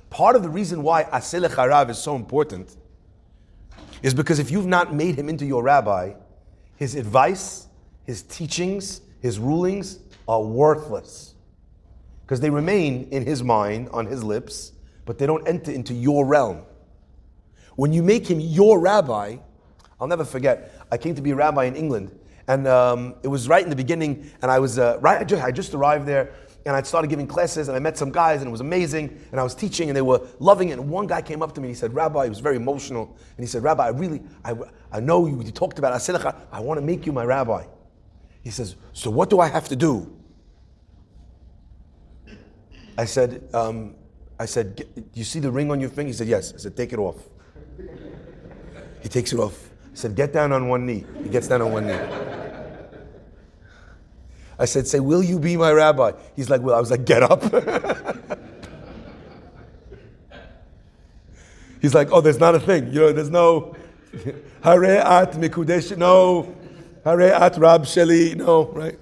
Part 0.10 0.36
of 0.36 0.41
the 0.41 0.49
reason 0.49 0.81
why 0.81 1.03
Aselech 1.03 1.51
Harav 1.51 1.91
is 1.91 1.99
so 1.99 2.15
important 2.15 2.75
is 4.01 4.15
because 4.15 4.39
if 4.39 4.49
you've 4.49 4.65
not 4.65 4.95
made 4.95 5.13
him 5.13 5.29
into 5.29 5.45
your 5.45 5.62
rabbi, 5.62 6.13
his 6.77 6.95
advice, 6.95 7.67
his 8.05 8.23
teachings, 8.23 9.01
his 9.21 9.38
rulings 9.38 9.99
are 10.27 10.41
worthless. 10.41 11.36
Because 12.23 12.39
they 12.39 12.49
remain 12.49 13.07
in 13.12 13.23
his 13.23 13.43
mind, 13.43 13.89
on 13.89 14.07
his 14.07 14.23
lips, 14.23 14.71
but 15.05 15.19
they 15.19 15.27
don't 15.27 15.47
enter 15.47 15.69
into 15.69 15.93
your 15.93 16.25
realm. 16.25 16.63
When 17.75 17.93
you 17.93 18.01
make 18.01 18.25
him 18.25 18.39
your 18.39 18.79
rabbi, 18.79 19.38
I'll 20.01 20.07
never 20.07 20.25
forget, 20.25 20.73
I 20.91 20.97
came 20.97 21.13
to 21.13 21.21
be 21.21 21.29
a 21.29 21.36
rabbi 21.36 21.65
in 21.65 21.75
England, 21.75 22.17
and 22.47 22.67
um, 22.67 23.15
it 23.23 23.27
was 23.27 23.47
right 23.47 23.63
in 23.63 23.69
the 23.69 23.75
beginning, 23.75 24.31
and 24.41 24.49
I 24.49 24.60
was 24.60 24.79
uh, 24.79 24.97
right, 25.01 25.19
I 25.19 25.23
just, 25.23 25.43
I 25.43 25.51
just 25.51 25.73
arrived 25.73 26.05
there, 26.05 26.33
and 26.65 26.75
I 26.75 26.81
started 26.81 27.10
giving 27.10 27.27
classes, 27.27 27.67
and 27.67 27.77
I 27.77 27.79
met 27.79 27.97
some 27.97 28.12
guys, 28.12 28.41
and 28.41 28.47
it 28.47 28.51
was 28.51 28.62
amazing, 28.62 29.17
and 29.31 29.39
I 29.39 29.43
was 29.43 29.55
teaching, 29.55 29.89
and 29.89 29.95
they 29.95 30.01
were 30.01 30.21
loving 30.39 30.69
it. 30.69 30.73
And 30.73 30.89
one 30.89 31.07
guy 31.07 31.21
came 31.21 31.41
up 31.41 31.53
to 31.55 31.62
me, 31.62 31.67
and 31.67 31.75
he 31.75 31.79
said, 31.79 31.93
Rabbi, 31.93 32.23
he 32.23 32.29
was 32.29 32.39
very 32.39 32.57
emotional, 32.57 33.15
and 33.38 33.43
he 33.43 33.47
said, 33.47 33.63
Rabbi, 33.63 33.86
I 33.86 33.89
really, 33.89 34.21
I, 34.43 34.53
I 34.91 34.99
know 34.99 35.27
you, 35.27 35.41
you 35.41 35.51
talked 35.51 35.79
about 35.79 35.93
Aselecha, 35.93 36.36
I 36.51 36.60
want 36.60 36.79
to 36.79 36.86
make 36.86 37.05
you 37.05 37.12
my 37.12 37.23
rabbi. 37.23 37.65
He 38.43 38.49
says, 38.49 38.75
So 38.93 39.10
what 39.10 39.29
do 39.29 39.39
I 39.39 39.47
have 39.47 39.67
to 39.69 39.75
do? 39.75 40.13
I 42.97 43.05
said, 43.05 43.47
um, 43.53 43.95
I 44.39 44.45
said, 44.45 44.75
"Do 44.75 45.03
you 45.13 45.23
see 45.23 45.39
the 45.39 45.51
ring 45.51 45.71
on 45.71 45.79
your 45.79 45.89
finger? 45.89 46.07
He 46.07 46.13
said, 46.13 46.27
Yes. 46.27 46.53
I 46.53 46.57
said, 46.57 46.77
Take 46.77 46.93
it 46.93 46.99
off. 46.99 47.17
He 49.01 49.10
takes 49.10 49.33
it 49.33 49.39
off. 49.39 49.69
I 49.86 49.95
said, 49.95 50.15
Get 50.15 50.33
down 50.33 50.51
on 50.51 50.67
one 50.67 50.86
knee. 50.86 51.05
He 51.23 51.29
gets 51.29 51.47
down 51.47 51.62
on 51.62 51.71
one 51.71 51.88
knee. 51.88 52.26
I 54.59 54.65
said, 54.65 54.87
Say, 54.87 54.99
Will 54.99 55.23
you 55.23 55.39
be 55.39 55.55
my 55.57 55.71
rabbi? 55.71 56.11
He's 56.35 56.49
like, 56.49 56.61
Well, 56.61 56.75
I 56.75 56.79
was 56.79 56.91
like, 56.91 57.05
Get 57.05 57.23
up. 57.23 57.43
He's 61.81 61.93
like, 61.93 62.11
Oh, 62.11 62.21
there's 62.21 62.39
not 62.39 62.55
a 62.55 62.59
thing. 62.59 62.87
You 62.87 63.01
know, 63.01 63.11
there's 63.13 63.29
no 63.29 63.75
Hare 64.63 64.85
at 64.85 65.33
Mikudesh. 65.33 65.95
No. 65.97 66.55
Hare 67.03 67.33
at 67.33 67.57
Rab 67.57 67.83
Sheli. 67.83 68.35
No, 68.35 68.65
right? 68.65 68.97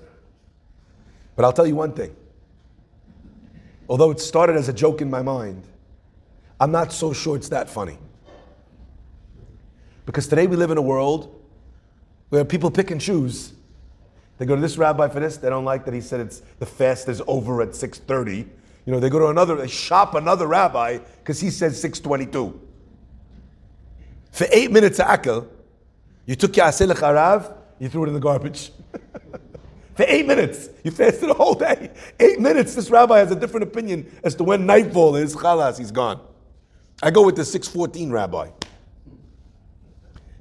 But 1.36 1.46
I'll 1.46 1.54
tell 1.54 1.68
you 1.68 1.76
one 1.76 1.94
thing. 1.94 2.16
Although 3.88 4.12
it 4.12 4.20
started 4.20 4.56
as 4.56 4.68
a 4.70 4.74
joke 4.74 5.02
in 5.02 5.10
my 5.10 5.22
mind, 5.22 5.64
I'm 6.60 6.72
not 6.72 6.92
so 6.92 7.14
sure 7.14 7.36
it's 7.36 7.50
that 7.50 7.70
funny. 7.70 7.98
Because 10.06 10.28
today 10.28 10.48
we 10.48 10.56
live 10.56 10.72
in 10.72 10.78
a 10.78 10.82
world 10.82 11.44
where 12.30 12.46
people 12.46 12.72
pick 12.72 12.92
and 12.92 13.02
choose. 13.02 13.54
They 14.38 14.46
go 14.46 14.56
to 14.56 14.62
this 14.62 14.78
rabbi 14.78 15.08
for 15.08 15.20
this. 15.20 15.38
They 15.38 15.50
don't 15.50 15.66
like 15.66 15.86
that 15.86 15.94
he 15.94 16.02
said 16.02 16.20
it's 16.20 16.42
the 16.60 16.66
fast 16.66 17.08
is 17.08 17.22
over 17.28 17.62
at 17.62 17.70
6:30. 17.70 18.48
You 18.86 18.94
know, 18.94 19.00
they 19.00 19.10
go 19.10 19.20
to 19.20 19.28
another, 19.28 19.56
they 19.56 19.68
shop 19.68 20.14
another 20.14 20.48
rabbi 20.48 21.00
because 21.20 21.40
he 21.40 21.50
says 21.50 21.82
6:22. 21.82 22.60
For 24.32 24.48
eight 24.52 24.72
minutes 24.72 25.00
of 25.00 25.48
you 26.26 26.36
took 26.36 26.58
your 26.58 26.66
asilach 26.66 26.98
harav, 26.98 27.54
you 27.80 27.90
threw 27.90 28.04
it 28.04 28.08
in 28.08 28.14
the 28.14 28.20
garbage. 28.20 28.72
For 29.96 30.04
eight 30.10 30.28
minutes, 30.28 30.70
you 30.84 30.92
fasted 30.92 31.30
the 31.30 31.34
whole 31.34 31.54
day. 31.54 31.90
Eight 32.20 32.40
minutes, 32.42 32.76
this 32.76 32.90
rabbi 32.90 33.20
has 33.20 33.32
a 33.32 33.36
different 33.36 33.64
opinion 33.64 34.12
as 34.26 34.36
to 34.36 34.44
when 34.44 34.66
nightfall 34.66 35.16
is. 35.16 35.36
Chalas, 35.36 35.78
he's 35.78 35.92
gone. 35.92 36.20
I 37.02 37.12
go 37.12 37.26
with 37.26 37.38
the 37.38 37.46
614 37.46 38.12
rabbi. 38.12 38.50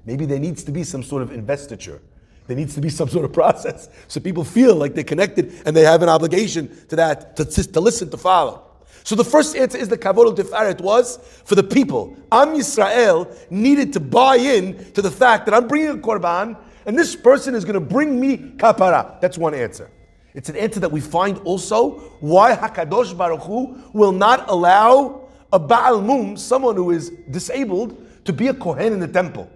Maybe 0.05 0.27
there 0.27 0.41
needs 0.41 0.65
to 0.65 0.73
be 0.73 0.83
some 0.83 1.05
sort 1.05 1.23
of 1.23 1.31
investiture. 1.31 2.03
There 2.47 2.57
needs 2.57 2.75
to 2.75 2.81
be 2.81 2.91
some 2.91 3.09
sort 3.09 3.25
of 3.25 3.33
process 3.33 3.89
so 4.07 4.21
people 4.21 4.45
feel 4.45 4.75
like 4.75 4.95
they're 4.95 5.05
connected 5.05 5.63
and 5.65 5.75
they 5.75 5.83
have 5.83 6.03
an 6.03 6.09
obligation 6.09 6.69
to 6.89 6.97
that, 6.97 7.37
to, 7.37 7.45
to 7.45 7.81
listen, 7.81 8.11
to 8.11 8.17
follow. 8.19 8.63
So 9.03 9.15
the 9.15 9.25
first 9.25 9.57
answer 9.57 9.79
is 9.79 9.89
the 9.89 9.99
Kavod 9.99 10.35
Tifaret 10.37 10.81
was 10.81 11.19
for 11.45 11.55
the 11.55 11.63
people. 11.63 12.17
Am 12.33 12.55
Yisrael 12.55 13.51
needed 13.51 13.93
to 13.95 14.01
buy 14.01 14.37
in 14.37 14.93
to 14.93 15.03
the 15.03 15.11
fact 15.11 15.47
that 15.47 15.55
I'm 15.55 15.69
bringing 15.69 15.91
a 15.91 15.97
korban 15.97 16.57
and 16.87 16.99
this 16.99 17.17
person 17.17 17.55
is 17.55 17.65
going 17.65 17.75
to 17.75 17.81
bring 17.81 18.21
me 18.21 18.37
kapara. 18.37 19.21
That's 19.21 19.39
one 19.39 19.55
answer. 19.55 19.91
It's 20.35 20.49
an 20.49 20.57
answer 20.57 20.81
that 20.81 20.91
we 20.91 21.01
find 21.01 21.39
also 21.39 22.01
why 22.21 22.57
Hakadosh 22.57 23.17
Baruch 23.17 23.43
Hu 23.43 23.79
will 23.93 24.13
not 24.13 24.51
allow 24.51 25.29
a 25.53 25.59
Baal 25.59 26.01
Mum, 26.01 26.37
someone 26.37 26.75
who 26.77 26.91
is 26.91 27.11
disabled, 27.31 28.05
to 28.25 28.33
be 28.33 28.49
a 28.49 28.55
Kohen 28.55 28.93
in 28.93 29.01
the 29.01 29.09
temple. 29.09 29.49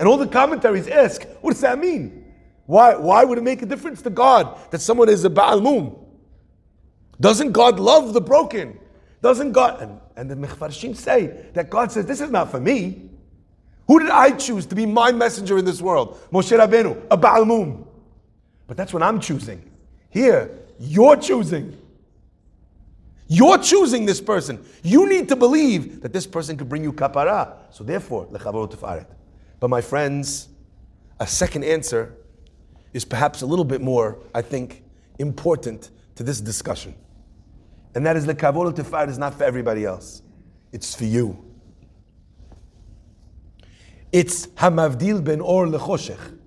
And 0.00 0.08
all 0.08 0.16
the 0.16 0.26
commentaries 0.26 0.88
ask, 0.88 1.24
what 1.42 1.52
does 1.52 1.60
that 1.60 1.78
mean? 1.78 2.24
Why, 2.64 2.96
why 2.96 3.22
would 3.22 3.36
it 3.36 3.44
make 3.44 3.60
a 3.60 3.66
difference 3.66 4.00
to 4.02 4.08
God 4.08 4.58
that 4.70 4.80
someone 4.80 5.10
is 5.10 5.22
a 5.24 5.30
Baal 5.30 5.60
Mum? 5.60 5.94
Doesn't 7.20 7.52
God 7.52 7.78
love 7.78 8.14
the 8.14 8.20
broken? 8.20 8.78
Doesn't 9.20 9.52
God? 9.52 9.82
And, 9.82 10.00
and 10.16 10.30
the 10.30 10.36
Mefarshim 10.36 10.96
say 10.96 11.44
that 11.52 11.68
God 11.68 11.92
says, 11.92 12.06
this 12.06 12.22
is 12.22 12.30
not 12.30 12.50
for 12.50 12.58
me. 12.58 13.10
Who 13.88 14.00
did 14.00 14.08
I 14.08 14.30
choose 14.30 14.64
to 14.66 14.74
be 14.74 14.86
my 14.86 15.12
messenger 15.12 15.58
in 15.58 15.66
this 15.66 15.82
world? 15.82 16.18
Moshe 16.32 16.58
Rabbeinu, 16.58 17.06
a 17.10 17.16
Baal 17.18 17.44
Mum. 17.44 17.86
But 18.66 18.78
that's 18.78 18.94
what 18.94 19.02
I'm 19.02 19.20
choosing. 19.20 19.70
Here, 20.08 20.50
you're 20.78 21.16
choosing. 21.16 21.76
You're 23.28 23.58
choosing 23.58 24.06
this 24.06 24.20
person. 24.22 24.64
You 24.82 25.06
need 25.06 25.28
to 25.28 25.36
believe 25.36 26.00
that 26.00 26.14
this 26.14 26.26
person 26.26 26.56
could 26.56 26.70
bring 26.70 26.82
you 26.82 26.94
kapara. 26.94 27.52
So 27.70 27.84
therefore, 27.84 28.28
lechavot 28.28 28.74
tifaret. 28.74 29.06
But 29.60 29.68
my 29.68 29.82
friends, 29.82 30.48
a 31.20 31.26
second 31.26 31.64
answer 31.64 32.16
is 32.92 33.04
perhaps 33.04 33.42
a 33.42 33.46
little 33.46 33.64
bit 33.64 33.80
more, 33.80 34.18
I 34.34 34.42
think, 34.42 34.82
important 35.18 35.90
to 36.16 36.22
this 36.22 36.40
discussion. 36.40 36.94
And 37.94 38.06
that 38.06 38.16
is 38.16 38.26
the 38.26 38.34
kavod 38.34 38.74
tifaret 38.74 39.08
is 39.08 39.18
not 39.18 39.34
for 39.34 39.44
everybody 39.44 39.84
else. 39.84 40.22
It's 40.72 40.94
for 40.94 41.04
you. 41.04 41.44
It's 44.12 44.46
hamavdil 44.48 45.22
ben 45.22 45.40
or 45.40 45.66
lechoshech. 45.66 46.38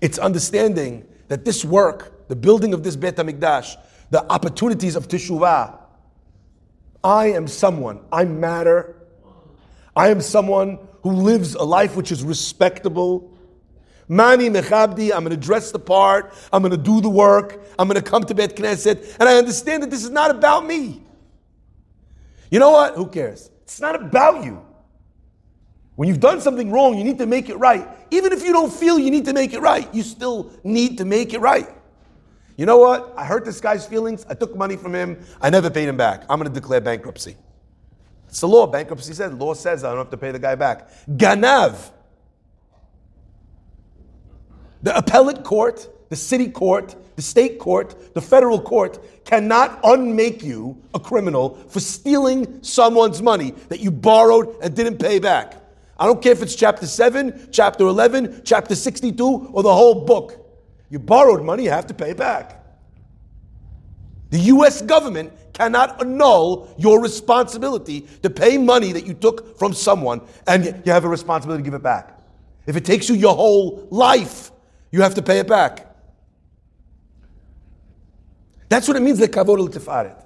It's 0.00 0.18
understanding 0.18 1.06
that 1.28 1.44
this 1.44 1.64
work, 1.64 2.28
the 2.28 2.36
building 2.36 2.74
of 2.74 2.82
this 2.82 2.96
Beit 2.96 3.16
HaMikdash, 3.16 3.76
the 4.10 4.30
opportunities 4.30 4.96
of 4.96 5.08
Teshuvah, 5.08 5.78
I 7.02 7.26
am 7.32 7.46
someone, 7.46 8.00
I 8.12 8.24
matter. 8.24 8.96
I 10.00 10.08
am 10.08 10.22
someone 10.22 10.78
who 11.02 11.10
lives 11.10 11.54
a 11.54 11.62
life 11.62 11.94
which 11.94 12.10
is 12.10 12.24
respectable. 12.24 13.30
Mani 14.08 14.48
mechabdi, 14.48 15.12
I'm 15.12 15.24
going 15.24 15.28
to 15.28 15.36
dress 15.36 15.72
the 15.72 15.78
part, 15.78 16.32
I'm 16.50 16.62
going 16.62 16.70
to 16.70 16.78
do 16.78 17.02
the 17.02 17.10
work, 17.10 17.60
I'm 17.78 17.86
going 17.86 18.02
to 18.02 18.10
come 18.10 18.24
to 18.24 18.34
Beit 18.34 18.56
Knesset, 18.56 19.18
and 19.20 19.28
I 19.28 19.36
understand 19.36 19.82
that 19.82 19.90
this 19.90 20.02
is 20.02 20.08
not 20.08 20.30
about 20.30 20.64
me. 20.64 21.02
You 22.50 22.60
know 22.60 22.70
what? 22.70 22.94
Who 22.94 23.08
cares? 23.08 23.50
It's 23.64 23.78
not 23.78 23.94
about 23.94 24.42
you. 24.42 24.64
When 25.96 26.08
you've 26.08 26.18
done 26.18 26.40
something 26.40 26.70
wrong, 26.70 26.96
you 26.96 27.04
need 27.04 27.18
to 27.18 27.26
make 27.26 27.50
it 27.50 27.56
right. 27.56 27.86
Even 28.10 28.32
if 28.32 28.42
you 28.42 28.54
don't 28.54 28.72
feel 28.72 28.98
you 28.98 29.10
need 29.10 29.26
to 29.26 29.34
make 29.34 29.52
it 29.52 29.60
right, 29.60 29.86
you 29.94 30.02
still 30.02 30.50
need 30.64 30.96
to 30.96 31.04
make 31.04 31.34
it 31.34 31.40
right. 31.40 31.68
You 32.56 32.64
know 32.64 32.78
what? 32.78 33.12
I 33.18 33.26
hurt 33.26 33.44
this 33.44 33.60
guy's 33.60 33.84
feelings. 33.84 34.24
I 34.30 34.32
took 34.32 34.56
money 34.56 34.78
from 34.78 34.94
him. 34.94 35.22
I 35.42 35.50
never 35.50 35.68
paid 35.68 35.90
him 35.90 35.98
back. 35.98 36.22
I'm 36.30 36.38
going 36.38 36.50
to 36.50 36.58
declare 36.58 36.80
bankruptcy. 36.80 37.36
It's 38.30 38.40
the 38.40 38.48
law. 38.48 38.66
Bankruptcy 38.66 39.12
says, 39.12 39.32
law 39.32 39.54
says 39.54 39.82
I 39.82 39.88
don't 39.88 39.98
have 39.98 40.10
to 40.10 40.16
pay 40.16 40.30
the 40.30 40.38
guy 40.38 40.54
back. 40.54 40.88
Ganav. 41.08 41.90
The 44.82 44.96
appellate 44.96 45.42
court, 45.42 45.88
the 46.08 46.16
city 46.16 46.48
court, 46.48 46.94
the 47.16 47.22
state 47.22 47.58
court, 47.58 48.14
the 48.14 48.20
federal 48.20 48.60
court 48.60 49.24
cannot 49.24 49.80
unmake 49.82 50.44
you 50.44 50.80
a 50.94 51.00
criminal 51.00 51.56
for 51.68 51.80
stealing 51.80 52.62
someone's 52.62 53.20
money 53.20 53.50
that 53.68 53.80
you 53.80 53.90
borrowed 53.90 54.56
and 54.62 54.74
didn't 54.76 54.98
pay 54.98 55.18
back. 55.18 55.56
I 55.98 56.06
don't 56.06 56.22
care 56.22 56.32
if 56.32 56.40
it's 56.40 56.54
chapter 56.54 56.86
7, 56.86 57.48
chapter 57.50 57.84
11, 57.84 58.42
chapter 58.44 58.76
62, 58.76 59.50
or 59.52 59.62
the 59.64 59.74
whole 59.74 60.06
book. 60.06 60.38
You 60.88 61.00
borrowed 61.00 61.44
money, 61.44 61.64
you 61.64 61.70
have 61.70 61.88
to 61.88 61.94
pay 61.94 62.12
back. 62.12 62.59
The 64.30 64.38
US 64.38 64.80
government 64.82 65.32
cannot 65.52 66.00
annul 66.00 66.72
your 66.78 67.02
responsibility 67.02 68.08
to 68.22 68.30
pay 68.30 68.56
money 68.56 68.92
that 68.92 69.06
you 69.06 69.12
took 69.12 69.58
from 69.58 69.74
someone, 69.74 70.22
and 70.46 70.82
you 70.84 70.92
have 70.92 71.04
a 71.04 71.08
responsibility 71.08 71.62
to 71.62 71.64
give 71.64 71.74
it 71.74 71.82
back. 71.82 72.18
If 72.66 72.76
it 72.76 72.84
takes 72.84 73.08
you 73.08 73.16
your 73.16 73.34
whole 73.34 73.86
life, 73.90 74.50
you 74.90 75.02
have 75.02 75.14
to 75.16 75.22
pay 75.22 75.40
it 75.40 75.48
back. 75.48 75.86
That's 78.68 78.86
what 78.86 78.96
it 78.96 79.00
means, 79.00 79.18
the 79.18 79.28
kavod 79.28 79.58
al-tifaret. 79.58 80.24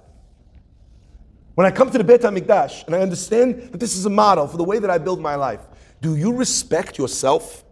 When 1.55 1.65
I 1.65 1.71
come 1.71 1.89
to 1.89 1.97
the 1.97 2.03
Beit 2.03 2.21
HaMikdash 2.21 2.85
and 2.85 2.95
I 2.95 3.01
understand 3.01 3.71
that 3.71 3.79
this 3.79 3.97
is 3.97 4.05
a 4.05 4.09
model 4.09 4.47
for 4.47 4.57
the 4.57 4.63
way 4.63 4.77
that 4.77 4.89
I 4.89 4.99
build 4.99 5.19
my 5.19 5.35
life, 5.35 5.61
do 6.01 6.15
you 6.15 6.31
respect 6.31 6.97
yourself? 6.97 7.64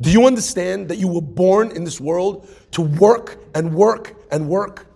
Do 0.00 0.10
you 0.10 0.26
understand 0.26 0.88
that 0.88 0.96
you 0.96 1.08
were 1.08 1.20
born 1.22 1.72
in 1.72 1.84
this 1.84 2.00
world 2.00 2.48
to 2.72 2.82
work 2.82 3.38
and 3.54 3.74
work 3.74 4.14
and 4.30 4.48
work? 4.48 4.86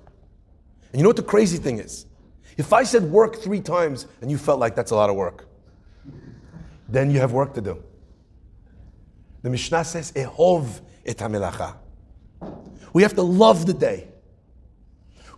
And 0.93 1.01
you 1.01 1.03
know 1.03 1.09
what 1.09 1.17
the 1.17 1.23
crazy 1.23 1.59
thing 1.59 1.79
is? 1.79 2.07
If 2.57 2.73
I 2.73 2.85
said 2.85 3.05
work 3.05 3.37
three 3.37 3.61
times 3.61 4.07
and 4.21 4.31
you 4.31 4.39
felt 4.39 4.61
like 4.61 4.77
that's 4.77 4.91
a 4.91 4.97
lot 4.97 5.11
of 5.11 5.17
work, 5.17 5.49
then 6.89 7.11
you 7.11 7.19
have 7.19 7.33
work 7.33 7.55
to 7.55 7.61
do. 7.61 7.83
The 9.43 9.51
Mishnah 9.51 9.85
says, 9.85 10.13
Ehov 10.13 10.81
et. 11.05 11.21
We 12.93 13.03
have 13.03 13.15
to 13.15 13.23
love 13.23 13.67
the 13.67 13.75
day. 13.75 14.09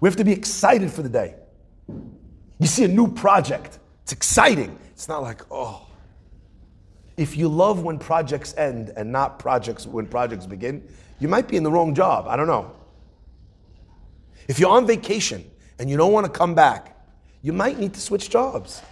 We 0.00 0.08
have 0.08 0.16
to 0.16 0.24
be 0.24 0.32
excited 0.32 0.90
for 0.90 1.02
the 1.02 1.08
day. 1.08 1.36
You 2.58 2.66
see 2.66 2.84
a 2.84 2.88
new 2.88 3.08
project, 3.08 3.78
it's 4.02 4.12
exciting. 4.12 4.78
It's 4.92 5.08
not 5.08 5.22
like, 5.22 5.42
oh. 5.50 5.86
If 7.16 7.36
you 7.36 7.48
love 7.48 7.82
when 7.82 7.98
projects 7.98 8.54
end 8.56 8.92
and 8.96 9.12
not 9.12 9.38
projects 9.38 9.86
when 9.86 10.06
projects 10.06 10.46
begin, 10.46 10.86
you 11.20 11.28
might 11.28 11.46
be 11.46 11.56
in 11.56 11.62
the 11.62 11.70
wrong 11.70 11.94
job. 11.94 12.26
I 12.26 12.36
don't 12.36 12.48
know. 12.48 12.74
If 14.48 14.58
you're 14.58 14.70
on 14.70 14.86
vacation 14.86 15.48
and 15.78 15.88
you 15.88 15.96
don't 15.96 16.12
want 16.12 16.26
to 16.26 16.32
come 16.32 16.54
back, 16.54 16.96
you 17.42 17.52
might 17.52 17.78
need 17.78 17.94
to 17.94 18.00
switch 18.00 18.30
jobs. 18.30 18.82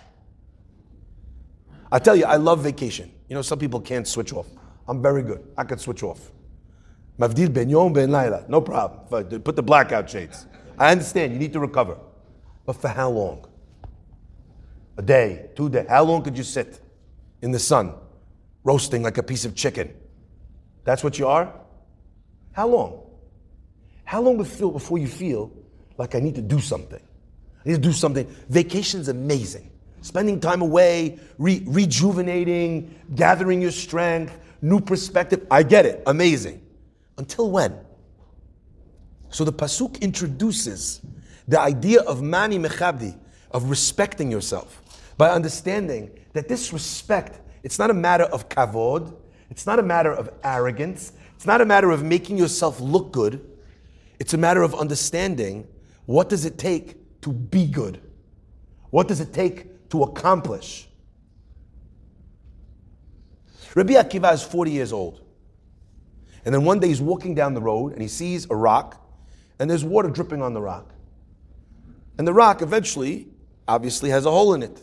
I 1.91 1.99
tell 1.99 2.17
you, 2.17 2.25
I 2.25 2.37
love 2.37 2.63
vacation. 2.63 3.11
You 3.29 3.35
know, 3.35 3.43
some 3.43 3.59
people 3.59 3.81
can't 3.81 4.07
switch 4.07 4.33
off. 4.33 4.47
I'm 4.89 5.03
very 5.03 5.23
good. 5.23 5.47
I 5.59 5.65
can 5.65 5.79
switch 5.79 6.03
off. 6.03 6.31
Mavdil 7.19 7.53
ben 7.53 7.69
yom 7.69 7.93
ben 7.93 8.11
laila. 8.11 8.45
No 8.49 8.61
problem. 8.61 9.41
Put 9.41 9.57
the 9.57 9.63
blackout 9.63 10.09
shades. 10.09 10.47
I 10.79 10.93
understand. 10.93 11.33
You 11.33 11.39
need 11.39 11.53
to 11.53 11.61
recover. 11.61 11.99
But 12.65 12.75
for 12.75 12.89
how 12.89 13.11
long? 13.11 13.47
A 14.97 15.03
day, 15.03 15.51
two 15.55 15.69
days. 15.69 15.87
How 15.89 16.05
long 16.05 16.23
could 16.23 16.37
you 16.37 16.45
sit 16.45 16.81
in 17.43 17.51
the 17.51 17.59
sun, 17.59 17.95
roasting 18.65 19.03
like 19.03 19.19
a 19.19 19.23
piece 19.23 19.45
of 19.45 19.55
chicken? 19.55 19.95
That's 20.85 21.05
what 21.05 21.19
you 21.19 21.29
are? 21.29 21.53
How 22.53 22.69
long? 22.69 23.03
How 24.05 24.21
long 24.21 24.37
before 24.37 24.99
you 24.99 25.09
feel 25.09 25.53
like 25.97 26.15
I 26.15 26.21
need 26.21 26.35
to 26.35 26.43
do 26.43 26.61
something? 26.61 27.01
I 27.65 27.69
need 27.69 27.77
to 27.77 27.81
do 27.81 27.93
something. 27.93 28.27
Vacation's 28.49 29.09
amazing. 29.09 29.71
Spending 30.01 30.41
time 30.41 30.63
away, 30.63 31.19
re- 31.39 31.63
rejuvenating, 31.67 32.95
gathering 33.15 33.63
your 33.63 33.71
strength, 33.71 34.37
new 34.61 34.81
perspective. 34.81 35.47
I 35.51 35.63
get 35.63 35.87
it. 35.87 36.03
Amazing. 36.07 36.61
Until 37.17 37.51
when? 37.51 37.79
So 39.31 39.45
the 39.45 39.53
Pasuk 39.53 40.01
introduces 40.01 41.01
the 41.49 41.59
idea 41.59 42.03
of 42.03 42.21
mani 42.23 42.59
mechabdi, 42.59 43.19
of 43.51 43.71
respecting 43.71 44.31
yourself, 44.31 44.83
by 45.17 45.31
understanding 45.31 46.11
that 46.33 46.49
this 46.49 46.73
respect, 46.73 47.41
it's 47.63 47.79
not 47.79 47.91
a 47.91 47.95
matter 47.95 48.25
of 48.25 48.49
kavod, 48.49 49.15
it's 49.51 49.67
not 49.67 49.79
a 49.79 49.83
matter 49.83 50.13
of 50.13 50.31
arrogance, 50.43 51.13
it's 51.37 51.47
not 51.47 51.61
a 51.61 51.65
matter 51.65 51.91
of 51.91 52.03
making 52.05 52.39
yourself 52.39 52.81
look 52.81 53.13
good. 53.13 53.45
It's 54.21 54.33
a 54.33 54.39
matter 54.39 54.63
of 54.63 54.75
understanding 54.77 55.67
what 56.07 56.29
does 56.29 56.45
it 56.45 56.57
take 56.57 57.21
to 57.23 57.33
be 57.33 57.67
good? 57.67 58.01
What 58.91 59.09
does 59.09 59.21
it 59.21 59.33
take 59.33 59.89
to 59.91 60.05
accomplish? 60.05 60.87
Rabbi 63.75 63.95
Akiva 63.95 64.33
is 64.35 64.43
40 64.43 64.71
years 64.71 64.93
old. 64.93 65.21
And 66.45 66.55
then 66.55 66.65
one 66.65 66.79
day 66.79 66.89
he's 66.89 67.01
walking 67.01 67.35
down 67.35 67.55
the 67.55 67.61
road 67.61 67.93
and 67.93 68.03
he 68.03 68.09
sees 68.09 68.49
a 68.51 68.55
rock 68.55 69.05
and 69.59 69.69
there's 69.69 69.85
water 69.85 70.11
dripping 70.11 70.43
on 70.43 70.55
the 70.55 70.61
rock. 70.61 70.93
And 72.19 72.27
the 72.27 72.33
rock 72.33 72.63
eventually, 72.63 73.29
obviously, 73.67 74.11
has 74.11 74.27
a 74.27 74.31
hole 74.31 74.55
in 74.55 74.63
it. 74.63 74.81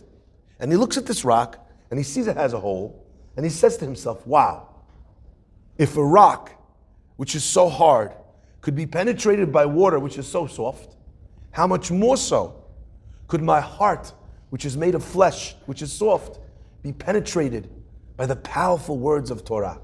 And 0.60 0.72
he 0.72 0.78
looks 0.78 0.98
at 0.98 1.06
this 1.06 1.24
rock 1.24 1.69
and 1.90 2.00
he 2.00 2.04
sees 2.04 2.28
it 2.28 2.38
has 2.38 2.54
a 2.54 2.60
hole 2.60 3.06
and 3.36 3.46
he 3.46 3.50
says 3.50 3.78
to 3.78 3.86
himself, 3.86 4.26
wow, 4.28 4.68
if 5.78 5.96
a 5.98 6.04
rock, 6.04 6.52
which 7.16 7.36
is 7.36 7.44
so 7.44 7.70
hard, 7.70 8.14
could 8.62 8.76
be 8.76 8.86
penetrated 8.86 9.52
by 9.52 9.66
water, 9.66 10.00
which 10.00 10.18
is 10.18 10.28
so 10.28 10.46
soft, 10.46 10.96
how 11.52 11.66
much 11.66 11.90
more 11.90 12.18
so 12.18 12.64
could 13.28 13.42
my 13.42 13.62
heart, 13.62 14.14
which 14.50 14.66
is 14.66 14.76
made 14.76 14.96
of 14.96 15.04
flesh, 15.04 15.56
which 15.66 15.82
is 15.82 15.92
soft, 15.92 16.40
be 16.84 16.92
penetrated 16.92 17.70
by 18.18 18.26
the 18.26 18.36
powerful 18.36 18.98
words 18.98 19.32
of 19.32 19.46
Torah? 19.46 19.80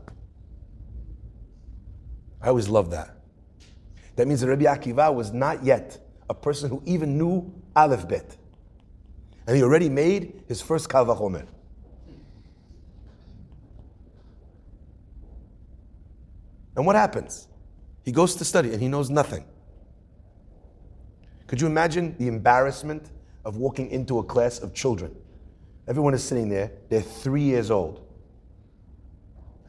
I 2.41 2.49
always 2.49 2.67
love 2.67 2.91
that. 2.91 3.15
That 4.17 4.27
means 4.27 4.41
that 4.41 4.47
Rabbi 4.47 4.65
Akiva 4.65 5.13
was 5.13 5.31
not 5.31 5.63
yet 5.63 5.97
a 6.29 6.33
person 6.33 6.69
who 6.69 6.81
even 6.85 7.17
knew 7.17 7.53
Aleph 7.75 8.07
Bet. 8.07 8.37
And 9.47 9.55
he 9.55 9.63
already 9.63 9.89
made 9.89 10.43
his 10.47 10.61
first 10.61 10.89
Kal 10.89 11.05
And 16.75 16.85
what 16.85 16.95
happens? 16.95 17.47
He 18.03 18.11
goes 18.11 18.35
to 18.35 18.45
study 18.45 18.71
and 18.71 18.81
he 18.81 18.87
knows 18.87 19.09
nothing. 19.09 19.45
Could 21.47 21.61
you 21.61 21.67
imagine 21.67 22.15
the 22.17 22.27
embarrassment 22.27 23.11
of 23.43 23.57
walking 23.57 23.89
into 23.91 24.19
a 24.19 24.23
class 24.23 24.59
of 24.59 24.73
children? 24.73 25.15
Everyone 25.87 26.13
is 26.13 26.23
sitting 26.23 26.49
there, 26.49 26.71
they're 26.89 27.01
three 27.01 27.43
years 27.43 27.69
old. 27.69 28.01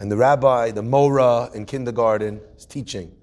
And 0.00 0.10
the 0.10 0.16
rabbi, 0.16 0.70
the 0.70 0.82
Mora 0.82 1.50
in 1.54 1.64
kindergarten, 1.64 2.40
is 2.56 2.66
teaching. 2.66 3.14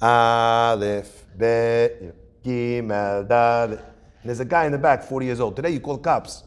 Aleph, 0.00 1.26
Bet, 1.36 2.42
Gimel, 2.42 3.28
Dalet. 3.28 3.78
And 3.78 4.28
there's 4.28 4.40
a 4.40 4.44
guy 4.44 4.66
in 4.66 4.72
the 4.72 4.78
back, 4.78 5.02
40 5.02 5.26
years 5.26 5.40
old. 5.40 5.56
Today 5.56 5.70
you 5.70 5.80
call 5.80 5.98
cops. 5.98 6.44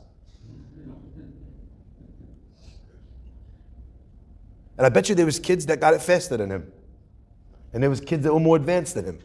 And 4.78 4.86
I 4.86 4.90
bet 4.90 5.10
you 5.10 5.16
there 5.16 5.26
was 5.26 5.40
kids 5.40 5.66
that 5.68 5.80
got 5.80 5.94
it 5.94 6.02
faster 6.02 6.38
than 6.38 6.50
him. 6.50 6.72
And 7.74 7.82
there 7.82 7.90
was 7.90 8.02
kids 8.02 8.24
that 8.24 8.34
were 8.34 8.40
more 8.40 8.56
advanced 8.56 8.96
than 8.96 9.06
him. 9.06 9.20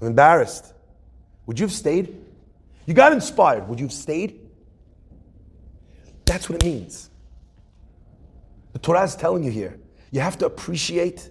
I'm 0.00 0.08
embarrassed. 0.08 0.74
Would 1.46 1.58
you 1.58 1.66
have 1.66 1.72
stayed? 1.72 2.16
You 2.86 2.94
got 2.94 3.12
inspired. 3.12 3.68
Would 3.68 3.80
you 3.80 3.86
have 3.86 3.92
stayed? 3.92 4.40
That's 6.24 6.48
what 6.48 6.62
it 6.62 6.64
means. 6.64 7.10
The 8.72 8.78
Torah 8.78 9.02
is 9.02 9.16
telling 9.16 9.44
you 9.44 9.50
here. 9.50 9.78
You 10.10 10.20
have 10.20 10.38
to 10.38 10.46
appreciate, 10.46 11.30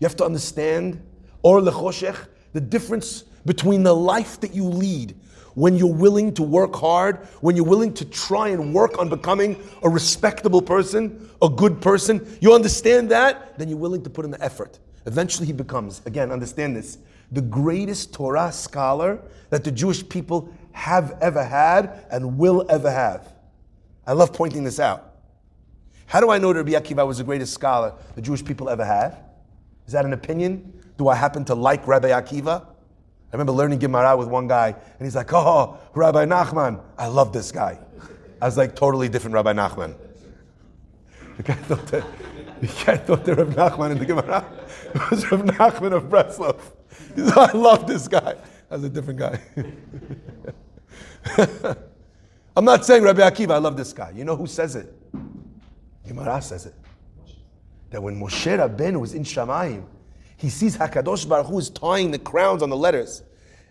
you 0.00 0.06
have 0.06 0.16
to 0.16 0.24
understand, 0.24 1.02
or 1.42 1.60
lechoshech, 1.60 2.16
the 2.52 2.60
difference 2.60 3.22
between 3.44 3.82
the 3.82 3.94
life 3.94 4.40
that 4.40 4.54
you 4.54 4.64
lead 4.64 5.14
when 5.58 5.76
you're 5.76 5.92
willing 5.92 6.32
to 6.32 6.44
work 6.44 6.72
hard, 6.76 7.16
when 7.40 7.56
you're 7.56 7.64
willing 7.64 7.92
to 7.92 8.04
try 8.04 8.50
and 8.50 8.72
work 8.72 8.96
on 8.96 9.08
becoming 9.08 9.60
a 9.82 9.88
respectable 9.90 10.62
person, 10.62 11.28
a 11.42 11.48
good 11.48 11.80
person, 11.80 12.24
you 12.40 12.54
understand 12.54 13.10
that, 13.10 13.58
then 13.58 13.68
you're 13.68 13.76
willing 13.76 14.00
to 14.04 14.08
put 14.08 14.24
in 14.24 14.30
the 14.30 14.40
effort. 14.40 14.78
Eventually, 15.04 15.46
he 15.48 15.52
becomes, 15.52 16.00
again, 16.06 16.30
understand 16.30 16.76
this, 16.76 16.98
the 17.32 17.40
greatest 17.40 18.14
Torah 18.14 18.52
scholar 18.52 19.20
that 19.50 19.64
the 19.64 19.72
Jewish 19.72 20.08
people 20.08 20.48
have 20.70 21.18
ever 21.20 21.42
had 21.42 22.06
and 22.08 22.38
will 22.38 22.64
ever 22.68 22.90
have. 22.90 23.32
I 24.06 24.12
love 24.12 24.32
pointing 24.32 24.62
this 24.62 24.78
out. 24.78 25.16
How 26.06 26.20
do 26.20 26.30
I 26.30 26.38
know 26.38 26.52
that 26.52 26.62
Rabbi 26.62 26.78
Akiva 26.78 27.04
was 27.04 27.18
the 27.18 27.24
greatest 27.24 27.52
scholar 27.52 27.94
the 28.14 28.22
Jewish 28.22 28.44
people 28.44 28.70
ever 28.70 28.84
had? 28.84 29.18
Is 29.88 29.92
that 29.92 30.04
an 30.04 30.12
opinion? 30.12 30.80
Do 30.98 31.08
I 31.08 31.16
happen 31.16 31.44
to 31.46 31.56
like 31.56 31.84
Rabbi 31.88 32.10
Akiva? 32.10 32.64
I 33.30 33.36
remember 33.36 33.52
learning 33.52 33.78
Gemara 33.78 34.16
with 34.16 34.28
one 34.28 34.48
guy, 34.48 34.68
and 34.68 35.06
he's 35.06 35.14
like, 35.14 35.32
"Oh, 35.32 35.78
Rabbi 35.94 36.24
Nachman, 36.24 36.80
I 36.96 37.08
love 37.08 37.32
this 37.32 37.52
guy." 37.52 37.78
I 38.40 38.46
was 38.46 38.56
like, 38.56 38.74
"Totally 38.74 39.08
different 39.08 39.34
Rabbi 39.34 39.52
Nachman." 39.52 39.94
The 41.36 41.42
guy 41.42 41.54
thought 41.54 41.86
that, 41.88 42.04
the 42.60 42.66
guy 42.66 42.96
thought 42.96 43.24
that 43.26 43.34
Rabbi 43.34 43.52
Nachman 43.52 43.92
in 43.92 43.98
the 43.98 44.06
Gemara 44.06 44.44
was 45.10 45.30
Rabbi 45.30 45.52
Nachman 45.52 45.92
of 45.92 46.04
Breslov. 46.04 46.58
He 47.14 47.26
said, 47.26 47.36
"I 47.36 47.52
love 47.52 47.86
this 47.86 48.08
guy." 48.08 48.36
That's 48.70 48.82
a 48.82 48.88
different 48.88 49.18
guy. 49.18 49.40
I'm 52.56 52.64
not 52.64 52.84
saying 52.84 53.02
Rabbi 53.02 53.20
Akiva. 53.20 53.52
I 53.52 53.58
love 53.58 53.76
this 53.76 53.92
guy. 53.92 54.10
You 54.10 54.24
know 54.24 54.36
who 54.36 54.46
says 54.46 54.74
it? 54.74 54.92
Gemara 56.06 56.40
says 56.40 56.66
it. 56.66 56.74
That 57.90 58.02
when 58.02 58.18
Moshe 58.18 58.58
Rabbeinu 58.58 59.00
was 59.00 59.14
in 59.14 59.22
Shamayim, 59.22 59.84
he 60.38 60.48
sees 60.48 60.78
Hakadosh 60.78 61.28
Baruch 61.28 61.48
Hu 61.48 61.58
is 61.58 61.68
tying 61.68 62.10
the 62.10 62.18
crowns 62.18 62.62
on 62.62 62.70
the 62.70 62.76
letters, 62.76 63.22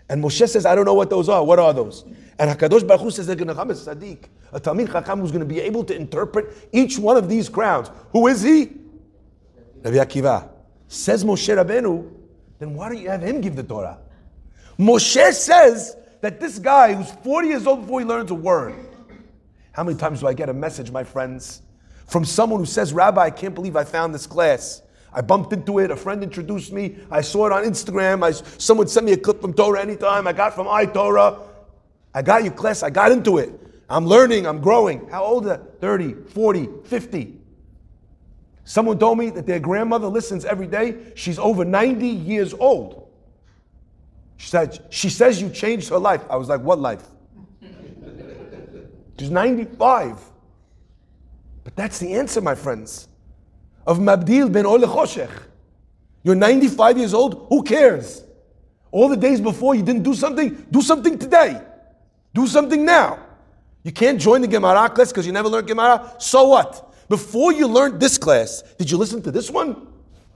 and 0.09 0.23
Moshe 0.23 0.47
says, 0.47 0.65
"I 0.65 0.75
don't 0.75 0.85
know 0.85 0.93
what 0.93 1.09
those 1.09 1.27
are. 1.27 1.43
What 1.43 1.57
are 1.57 1.73
those?" 1.73 2.05
And 2.37 2.51
Hakadosh 2.51 2.87
Baruch 2.87 3.01
Hu 3.01 3.09
says, 3.09 3.25
"They're 3.25 3.35
going 3.35 3.47
to 3.47 3.55
come 3.55 3.71
as 3.71 3.87
Sadiq, 3.87 4.25
a 4.51 4.59
Talmid 4.59 4.91
Chacham 4.91 5.19
who's 5.19 5.31
going 5.31 5.47
to 5.47 5.53
be 5.53 5.59
able 5.59 5.83
to 5.85 5.95
interpret 5.95 6.53
each 6.71 6.99
one 6.99 7.17
of 7.17 7.27
these 7.27 7.49
crowns. 7.49 7.89
Who 8.11 8.27
is 8.27 8.43
he? 8.43 8.73
Rabbi 9.83 9.97
Akiva 9.97 10.49
says 10.87 11.23
Moshe 11.23 11.55
Rabbeinu. 11.55 12.11
Then 12.59 12.73
why 12.73 12.89
don't 12.89 12.97
you 12.97 13.09
have 13.09 13.21
him 13.21 13.41
give 13.41 13.55
the 13.55 13.63
Torah? 13.63 13.97
Moshe 14.77 15.33
says 15.33 15.95
that 16.21 16.39
this 16.39 16.59
guy 16.59 16.93
who's 16.93 17.11
40 17.23 17.47
years 17.47 17.67
old 17.67 17.81
before 17.81 17.99
he 17.99 18.05
learns 18.05 18.31
a 18.31 18.35
word. 18.35 18.75
How 19.71 19.83
many 19.83 19.97
times 19.97 20.21
do 20.21 20.27
I 20.27 20.33
get 20.33 20.49
a 20.49 20.53
message, 20.53 20.89
my 20.91 21.03
friends, 21.03 21.61
from 22.07 22.25
someone 22.25 22.59
who 22.59 22.65
says, 22.65 22.93
Rabbi, 22.93 23.21
I 23.21 23.29
can't 23.29 23.53
believe 23.53 23.75
I 23.75 23.83
found 23.83 24.13
this 24.13 24.25
class. 24.25 24.81
I 25.13 25.21
bumped 25.21 25.53
into 25.53 25.79
it. 25.79 25.91
A 25.91 25.95
friend 25.95 26.23
introduced 26.23 26.71
me. 26.71 26.97
I 27.09 27.21
saw 27.21 27.47
it 27.47 27.51
on 27.51 27.63
Instagram. 27.63 28.23
I, 28.23 28.31
someone 28.57 28.87
sent 28.87 29.05
me 29.05 29.13
a 29.13 29.17
clip 29.17 29.41
from 29.41 29.53
Torah 29.53 29.81
anytime. 29.81 30.27
I 30.27 30.33
got 30.33 30.53
from 30.53 30.67
iTorah. 30.67 31.39
I 32.13 32.21
got 32.21 32.43
your 32.43 32.53
class. 32.53 32.83
I 32.83 32.89
got 32.89 33.11
into 33.11 33.37
it. 33.37 33.51
I'm 33.89 34.05
learning. 34.05 34.45
I'm 34.45 34.59
growing. 34.61 35.07
How 35.09 35.23
old 35.23 35.47
are 35.47 35.57
30, 35.79 36.13
40, 36.31 36.67
50? 36.85 37.37
Someone 38.63 38.99
told 38.99 39.17
me 39.17 39.29
that 39.29 39.45
their 39.45 39.59
grandmother 39.59 40.07
listens 40.07 40.43
every 40.43 40.67
day. 40.67 40.97
She's 41.15 41.39
over 41.39 41.63
90 41.63 42.05
years 42.05 42.53
old. 42.53 43.09
She 44.35 44.49
said, 44.49 44.85
she 44.89 45.09
says 45.09 45.41
you 45.41 45.49
changed 45.49 45.89
her 45.89 45.97
life. 45.97 46.21
I 46.29 46.35
was 46.35 46.49
like, 46.49 46.61
what 46.61 46.79
life? 46.79 47.03
She's 49.17 49.31
95. 49.31 50.19
But 51.63 51.75
that's 51.75 51.97
the 51.99 52.13
answer, 52.13 52.39
my 52.39 52.55
friends. 52.55 53.07
Of 53.87 53.99
Mabdil 53.99 54.51
ben 54.51 54.65
Or 54.65 54.77
Choshech. 54.77 55.31
You're 56.21 56.35
95 56.35 56.97
years 56.97 57.13
old, 57.13 57.47
who 57.47 57.63
cares? 57.63 58.23
All 58.91 59.07
the 59.07 59.15
days 59.15 59.39
before 59.39 59.75
you 59.75 59.81
didn't 59.81 60.03
do 60.03 60.13
something, 60.13 60.65
do 60.69 60.81
something 60.81 61.17
today. 61.17 61.61
Do 62.33 62.47
something 62.47 62.83
now. 62.83 63.19
You 63.83 63.93
can't 63.93 64.19
join 64.19 64.41
the 64.41 64.47
Gemara 64.47 64.89
class 64.89 65.11
because 65.13 65.25
you 65.25 65.31
never 65.31 65.47
learned 65.47 65.67
Gemara. 65.67 66.13
So 66.19 66.49
what? 66.49 66.93
Before 67.07 67.53
you 67.53 67.67
learned 67.67 68.01
this 68.01 68.17
class, 68.17 68.61
did 68.77 68.91
you 68.91 68.97
listen 68.97 69.21
to 69.21 69.31
this 69.31 69.49
one? 69.49 69.69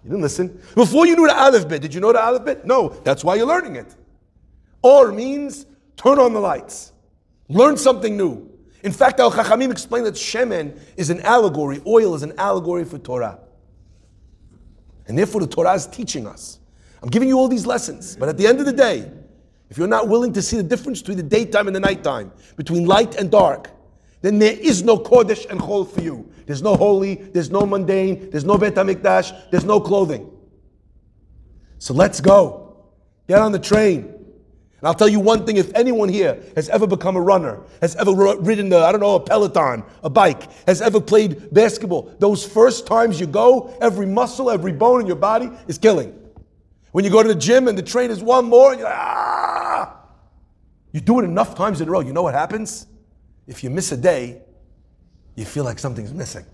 You 0.03 0.11
didn't 0.11 0.21
listen. 0.21 0.61
Before 0.73 1.05
you 1.05 1.17
knew 1.17 1.27
the 1.27 1.37
Aleph 1.37 1.67
bit, 1.67 1.81
did 1.81 1.93
you 1.93 1.99
know 1.99 2.13
the 2.13 2.23
Aleph 2.23 2.45
bit? 2.45 2.65
No, 2.65 2.89
that's 3.03 3.23
why 3.23 3.35
you're 3.35 3.47
learning 3.47 3.75
it. 3.75 3.93
Or 4.81 5.11
means 5.11 5.65
turn 5.97 6.17
on 6.17 6.33
the 6.33 6.39
lights. 6.39 6.93
Learn 7.49 7.75
something 7.75 8.15
new. 8.15 8.49
In 8.83 8.91
fact, 8.91 9.19
Al 9.19 9.31
Chachamim 9.31 9.71
explained 9.71 10.05
that 10.07 10.15
Shemen 10.15 10.79
is 10.97 11.09
an 11.09 11.21
allegory, 11.21 11.81
oil 11.85 12.15
is 12.15 12.23
an 12.23 12.33
allegory 12.37 12.83
for 12.83 12.97
Torah. 12.97 13.39
And 15.07 15.17
therefore, 15.17 15.41
the 15.41 15.47
Torah 15.47 15.73
is 15.73 15.87
teaching 15.87 16.25
us. 16.25 16.59
I'm 17.03 17.09
giving 17.09 17.27
you 17.27 17.37
all 17.37 17.47
these 17.47 17.65
lessons, 17.65 18.15
but 18.15 18.29
at 18.29 18.37
the 18.37 18.47
end 18.47 18.59
of 18.59 18.65
the 18.65 18.73
day, 18.73 19.11
if 19.69 19.77
you're 19.77 19.87
not 19.87 20.07
willing 20.07 20.33
to 20.33 20.41
see 20.41 20.57
the 20.57 20.63
difference 20.63 20.99
between 21.01 21.17
the 21.17 21.23
daytime 21.23 21.67
and 21.67 21.75
the 21.75 21.79
nighttime, 21.79 22.31
between 22.57 22.85
light 22.85 23.15
and 23.15 23.31
dark, 23.31 23.69
then 24.21 24.37
there 24.37 24.53
is 24.53 24.83
no 24.83 24.97
Kodesh 24.97 25.49
and 25.49 25.59
Chol 25.59 25.89
for 25.89 26.01
you. 26.01 26.31
There's 26.45 26.61
no 26.61 26.75
holy, 26.75 27.15
there's 27.15 27.49
no 27.49 27.65
mundane, 27.65 28.29
there's 28.29 28.45
no 28.45 28.57
Bet 28.57 28.75
HaMikdash, 28.75 29.49
there's 29.49 29.63
no 29.63 29.79
clothing. 29.79 30.29
So 31.79 31.93
let's 31.93 32.21
go. 32.21 32.85
Get 33.27 33.39
on 33.39 33.51
the 33.51 33.59
train. 33.59 34.20
And 34.81 34.87
I'll 34.87 34.95
tell 34.95 35.07
you 35.07 35.19
one 35.19 35.45
thing 35.45 35.57
if 35.57 35.71
anyone 35.75 36.09
here 36.09 36.41
has 36.55 36.67
ever 36.69 36.87
become 36.87 37.15
a 37.15 37.21
runner, 37.21 37.59
has 37.81 37.95
ever 37.97 38.13
ridden 38.13 38.69
the, 38.69 38.79
I 38.79 38.91
don't 38.91 38.99
know, 38.99 39.13
a 39.13 39.19
peloton, 39.19 39.83
a 40.03 40.09
bike, 40.09 40.51
has 40.65 40.81
ever 40.81 40.99
played 40.99 41.53
basketball, 41.53 42.11
those 42.17 42.43
first 42.43 42.87
times 42.87 43.19
you 43.19 43.27
go, 43.27 43.77
every 43.79 44.07
muscle, 44.07 44.49
every 44.49 44.71
bone 44.71 44.99
in 45.01 45.05
your 45.05 45.17
body 45.17 45.51
is 45.67 45.77
killing. 45.77 46.17
When 46.93 47.05
you 47.05 47.11
go 47.11 47.21
to 47.21 47.29
the 47.29 47.35
gym 47.35 47.67
and 47.67 47.77
the 47.77 47.83
train 47.83 48.09
is 48.09 48.23
one 48.23 48.45
more, 48.45 48.73
you're 48.73 48.85
like, 48.85 48.93
ah! 48.97 49.97
You 50.93 50.99
do 50.99 51.19
it 51.19 51.25
enough 51.25 51.53
times 51.53 51.79
in 51.79 51.87
a 51.87 51.91
row, 51.91 51.99
you 51.99 52.11
know 52.11 52.23
what 52.23 52.33
happens? 52.33 52.87
If 53.45 53.63
you 53.63 53.69
miss 53.69 53.91
a 53.91 53.97
day, 53.97 54.41
you 55.35 55.45
feel 55.45 55.63
like 55.63 55.77
something's 55.77 56.11
missing. 56.11 56.45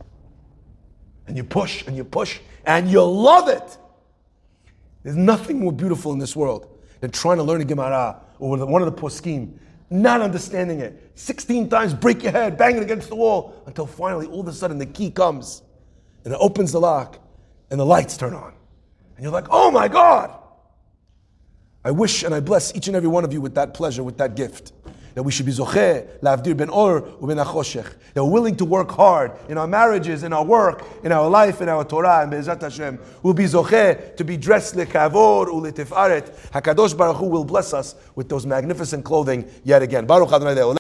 And 1.27 1.37
you 1.37 1.45
push 1.45 1.87
and 1.87 1.95
you 1.95 2.03
push 2.03 2.41
and 2.65 2.91
you 2.91 3.01
love 3.03 3.47
it. 3.47 3.77
There's 5.03 5.15
nothing 5.15 5.59
more 5.59 5.71
beautiful 5.71 6.11
in 6.11 6.19
this 6.19 6.35
world 6.35 6.76
than 6.99 7.11
trying 7.11 7.37
to 7.37 7.43
learn 7.43 7.61
a 7.61 7.65
Gemara 7.65 8.21
or 8.39 8.57
one 8.65 8.81
of 8.81 8.93
the 8.93 9.01
poskim, 9.01 9.57
not 9.89 10.21
understanding 10.21 10.79
it. 10.79 11.11
16 11.15 11.69
times 11.69 11.93
break 11.93 12.23
your 12.23 12.31
head, 12.31 12.57
bang 12.57 12.77
it 12.77 12.83
against 12.83 13.09
the 13.09 13.15
wall 13.15 13.61
until 13.65 13.85
finally 13.85 14.27
all 14.27 14.41
of 14.41 14.47
a 14.47 14.53
sudden 14.53 14.77
the 14.77 14.85
key 14.85 15.09
comes 15.09 15.61
and 16.23 16.33
it 16.33 16.37
opens 16.41 16.71
the 16.71 16.79
lock 16.79 17.19
and 17.71 17.79
the 17.79 17.85
lights 17.85 18.17
turn 18.17 18.33
on. 18.33 18.53
And 19.15 19.23
you're 19.23 19.31
like, 19.31 19.47
oh 19.49 19.71
my 19.71 19.87
God. 19.87 20.37
I 21.83 21.91
wish 21.91 22.23
and 22.23 22.35
I 22.35 22.41
bless 22.41 22.75
each 22.75 22.87
and 22.87 22.95
every 22.95 23.07
one 23.07 23.23
of 23.23 23.31
you 23.31 23.39
with 23.39 23.55
that 23.55 23.73
pleasure, 23.73 24.03
with 24.03 24.17
that 24.17 24.35
gift 24.35 24.73
that 25.17 25.23
we 25.23 25.31
should 25.31 25.47
be 25.47 25.51
zocheh, 25.51 26.19
la'avdir 26.19 26.55
ben 26.55 26.69
or 26.69 27.01
uben 27.01 27.43
achoshech. 27.43 27.91
That 28.13 28.23
we're 28.23 28.29
willing 28.29 28.55
to 28.57 28.65
work 28.65 28.91
hard 28.91 29.31
in 29.49 29.57
our 29.57 29.65
marriages, 29.65 30.21
in 30.21 30.31
our 30.31 30.45
work, 30.45 30.85
in 31.03 31.11
our 31.11 31.27
life, 31.27 31.59
in 31.59 31.69
our 31.69 31.83
Torah, 31.83 32.21
and 32.21 32.29
Be'ezrat 32.29 32.61
Hashem. 32.61 32.99
We'll 33.23 33.33
be 33.33 33.45
zocheh 33.45 34.15
to 34.15 34.23
be 34.23 34.37
dressed 34.37 34.75
lechavod 34.75 35.47
u'letifaret. 35.47 36.51
Hakadosh 36.51 36.95
Baruch 36.95 37.17
Hu 37.17 37.25
will 37.29 37.45
bless 37.45 37.73
us 37.73 37.95
with 38.13 38.29
those 38.29 38.45
magnificent 38.45 39.03
clothing 39.03 39.49
yet 39.63 39.81
again. 39.81 40.05
Baruch 40.05 40.31
Adonai 40.31 40.53